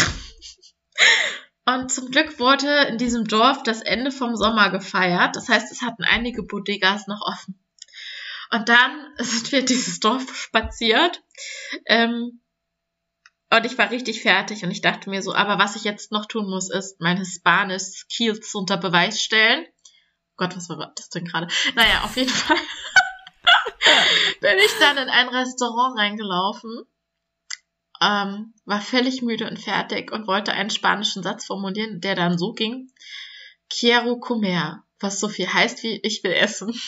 Und 1.65 1.91
zum 1.91 2.09
Glück 2.09 2.39
wurde 2.39 2.83
in 2.85 2.97
diesem 2.97 3.25
Dorf 3.25 3.63
das 3.63 3.81
Ende 3.81 4.11
vom 4.11 4.35
Sommer 4.35 4.71
gefeiert. 4.71 5.35
Das 5.35 5.47
heißt, 5.47 5.71
es 5.71 5.81
hatten 5.81 6.03
einige 6.03 6.43
Bodegas 6.43 7.07
noch 7.07 7.21
offen. 7.21 7.59
Und 8.51 8.69
dann 8.69 9.07
sind 9.17 9.51
wir 9.51 9.63
dieses 9.63 9.99
Dorf 9.99 10.35
spaziert. 10.35 11.23
Ähm, 11.85 12.40
Und 13.53 13.65
ich 13.65 13.77
war 13.77 13.91
richtig 13.91 14.21
fertig 14.21 14.63
und 14.63 14.71
ich 14.71 14.79
dachte 14.79 15.09
mir 15.09 15.21
so, 15.21 15.35
aber 15.35 15.59
was 15.59 15.75
ich 15.75 15.83
jetzt 15.83 16.13
noch 16.13 16.25
tun 16.25 16.49
muss, 16.49 16.69
ist 16.69 17.01
meine 17.01 17.25
Spanisch 17.25 17.83
Skills 17.83 18.55
unter 18.55 18.77
Beweis 18.77 19.21
stellen. 19.21 19.65
Gott, 20.37 20.55
was 20.55 20.69
war 20.69 20.93
das 20.95 21.09
denn 21.09 21.25
gerade? 21.25 21.47
Naja, 21.75 22.03
auf 22.05 22.15
jeden 22.15 22.29
Fall 22.29 22.55
bin 24.39 24.57
ich 24.57 24.71
dann 24.79 24.97
in 24.97 25.09
ein 25.09 25.27
Restaurant 25.27 25.99
reingelaufen, 25.99 26.83
ähm, 28.01 28.53
war 28.63 28.79
völlig 28.79 29.21
müde 29.21 29.49
und 29.49 29.59
fertig 29.59 30.13
und 30.13 30.27
wollte 30.27 30.53
einen 30.53 30.69
spanischen 30.69 31.21
Satz 31.21 31.45
formulieren, 31.45 31.99
der 31.99 32.15
dann 32.15 32.37
so 32.37 32.53
ging. 32.53 32.89
Quiero 33.69 34.17
comer, 34.17 34.85
was 35.01 35.19
so 35.19 35.27
viel 35.27 35.51
heißt 35.51 35.83
wie 35.83 35.99
ich 36.03 36.23
will 36.23 36.33
essen. 36.33 36.73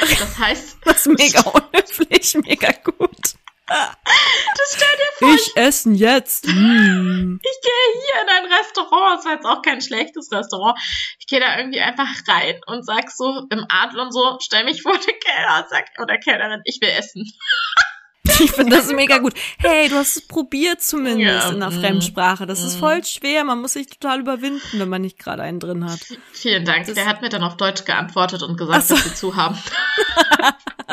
Das 0.00 0.38
heißt. 0.38 0.78
Das 0.82 1.06
ist 1.06 1.18
mega 1.18 1.40
unhöflich, 1.42 2.34
mega 2.36 2.72
gut. 2.72 3.35
Das 3.66 4.74
stell 4.76 4.96
dir 4.96 5.18
vor. 5.18 5.34
Ich 5.34 5.56
essen 5.56 5.94
jetzt. 5.94 6.46
Hm. 6.46 7.40
Ich 7.42 7.60
gehe 7.62 8.02
hier 8.02 8.22
in 8.22 8.28
ein 8.28 8.52
Restaurant, 8.52 9.18
das 9.18 9.24
war 9.24 9.32
jetzt 9.32 9.46
auch 9.46 9.62
kein 9.62 9.80
schlechtes 9.80 10.30
Restaurant. 10.30 10.78
Ich 11.18 11.26
gehe 11.26 11.40
da 11.40 11.58
irgendwie 11.58 11.80
einfach 11.80 12.08
rein 12.28 12.60
und 12.66 12.84
sag 12.84 13.10
so 13.10 13.46
im 13.50 13.66
Adel 13.68 14.00
und 14.00 14.12
so, 14.12 14.38
stell 14.40 14.64
mich 14.64 14.82
vor 14.82 14.92
den 14.92 15.18
Kellner 15.20 15.62
und 15.62 15.68
sag, 15.68 15.86
oder 16.00 16.16
Kellnerin, 16.18 16.62
ich 16.64 16.80
will 16.80 16.90
essen. 16.90 17.24
Ich 18.40 18.50
finde 18.50 18.76
das 18.76 18.92
mega 18.92 19.18
gut. 19.18 19.34
Hey, 19.58 19.88
du 19.88 19.96
hast 19.96 20.16
es 20.16 20.26
probiert 20.26 20.82
zumindest 20.82 21.46
Ja, 21.46 21.50
in 21.50 21.60
der 21.60 21.70
mm, 21.70 21.80
Fremdsprache. 21.80 22.46
Das 22.46 22.62
ist 22.62 22.76
mm. 22.76 22.80
voll 22.80 23.04
schwer. 23.04 23.44
Man 23.44 23.60
muss 23.60 23.74
sich 23.74 23.86
total 23.86 24.20
überwinden, 24.20 24.80
wenn 24.80 24.88
man 24.88 25.02
nicht 25.02 25.18
gerade 25.18 25.42
einen 25.42 25.60
drin 25.60 25.88
hat. 25.88 26.00
Vielen 26.32 26.64
Dank. 26.64 26.86
Das- 26.86 26.96
Der 26.96 27.06
hat 27.06 27.22
mir 27.22 27.28
dann 27.28 27.42
auf 27.42 27.56
Deutsch 27.56 27.84
geantwortet 27.84 28.42
und 28.42 28.58
gesagt, 28.58 28.88
so. 28.88 28.94
dass 28.94 29.04
sie 29.04 29.14
zu 29.14 29.36
haben. 29.36 29.56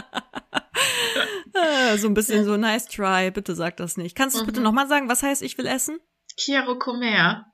So 1.98 2.08
ein 2.08 2.14
bisschen 2.14 2.46
so, 2.46 2.58
nice 2.58 2.86
try. 2.88 3.32
Bitte 3.32 3.56
sag 3.56 3.78
das 3.78 3.98
nicht. 3.98 4.16
Kannst 4.16 4.36
du 4.36 4.40
es 4.40 4.44
Mhm. 4.44 4.48
bitte 4.48 4.62
nochmal 4.62 4.88
sagen? 4.88 5.10
Was 5.10 5.24
heißt, 5.24 5.42
ich 5.42 5.58
will 5.58 5.66
essen? 5.68 6.00
Quiero 6.44 6.78
comer. 6.80 7.46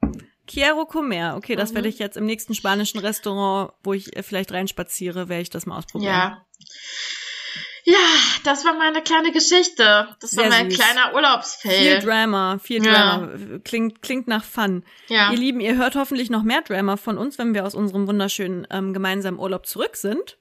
Quiero 0.47 0.85
comer. 0.85 1.35
Okay, 1.37 1.55
das 1.55 1.71
Mhm. 1.71 1.75
werde 1.75 1.87
ich 1.89 1.99
jetzt 1.99 2.17
im 2.17 2.25
nächsten 2.25 2.55
spanischen 2.55 2.99
Restaurant, 2.99 3.71
wo 3.83 3.93
ich 3.93 4.15
äh, 4.15 4.23
vielleicht 4.23 4.51
reinspaziere, 4.51 5.29
werde 5.29 5.41
ich 5.43 5.49
das 5.49 5.65
mal 5.65 5.77
ausprobieren. 5.77 6.11
Ja. 6.13 6.45
Ja, 7.85 7.97
das 8.43 8.65
war 8.65 8.73
meine 8.75 9.01
kleine 9.01 9.31
Geschichte. 9.31 10.07
Das 10.19 10.35
war 10.35 10.43
Sehr 10.43 10.49
mein 10.49 10.69
süß. 10.69 10.79
kleiner 10.79 11.05
Viel 11.07 11.15
Urlaubsfail. 11.15 11.99
Drama, 11.99 12.59
viel 12.61 12.85
Ja. 12.85 13.17
Drama. 13.17 13.59
Klingt, 13.63 14.01
klingt 14.01 14.27
nach 14.27 14.43
Fun. 14.43 14.83
Ja. 15.07 15.31
Ihr 15.31 15.37
Lieben, 15.37 15.59
ihr 15.59 15.75
hört 15.77 15.95
hoffentlich 15.95 16.29
noch 16.29 16.43
mehr 16.43 16.61
Drama 16.61 16.97
von 16.97 17.17
uns, 17.17 17.37
wenn 17.39 17.53
wir 17.53 17.65
aus 17.65 17.75
unserem 17.75 18.07
wunderschönen 18.07 18.67
ähm, 18.69 18.93
gemeinsamen 18.93 19.39
Urlaub 19.39 19.65
zurück 19.65 19.95
sind. 19.95 20.37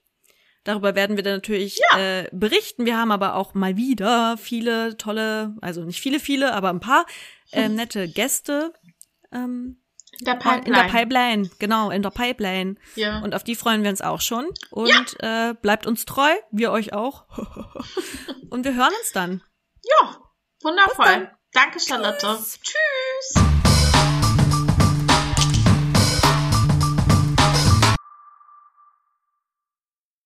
Darüber 0.69 0.95
werden 0.95 1.17
wir 1.17 1.25
dann 1.25 1.37
natürlich 1.37 1.81
äh, 1.97 2.29
berichten. 2.31 2.85
Wir 2.85 2.99
haben 2.99 3.11
aber 3.11 3.37
auch 3.37 3.55
mal 3.55 3.79
wieder 3.79 4.37
viele 4.37 4.99
tolle, 4.99 5.57
also 5.63 5.83
nicht 5.83 5.99
viele, 5.99 6.21
viele, 6.21 6.53
aber 6.53 6.69
ein 6.69 6.81
paar 6.81 7.07
ähm, 7.53 7.75
nette 7.77 8.07
Gäste 8.07 8.75
ähm, 9.33 9.81
In 10.19 10.27
der 10.27 10.35
in 10.35 10.41
Pipeline. 10.41 10.77
der 10.77 10.83
Pipeline. 10.91 11.51
Genau, 11.59 11.91
in 11.91 12.03
der 12.03 12.11
Pipeline. 12.11 12.75
ja. 12.97 13.21
Und 13.21 13.35
auf 13.35 13.45
die 13.45 13.55
freuen 13.55 13.83
wir 13.83 13.89
uns 13.89 14.03
auch 14.03 14.21
schon. 14.21 14.45
Und 14.71 15.17
äh, 15.21 15.55
bleibt 15.55 15.87
uns 15.87 16.05
treu, 16.05 16.29
wir 16.51 16.71
euch 16.71 16.93
auch. 16.93 17.25
Und 18.51 18.67
wir 18.67 18.75
hören 18.75 18.93
uns 19.01 19.13
dann. 19.15 19.43
ja, 19.83 20.19
wundervoll. 20.63 21.07
Dann. 21.07 21.31
Danke, 21.55 21.81
Charlotte. 21.81 22.19
Tschüss. 22.27 22.61
Tschüss. 22.61 23.43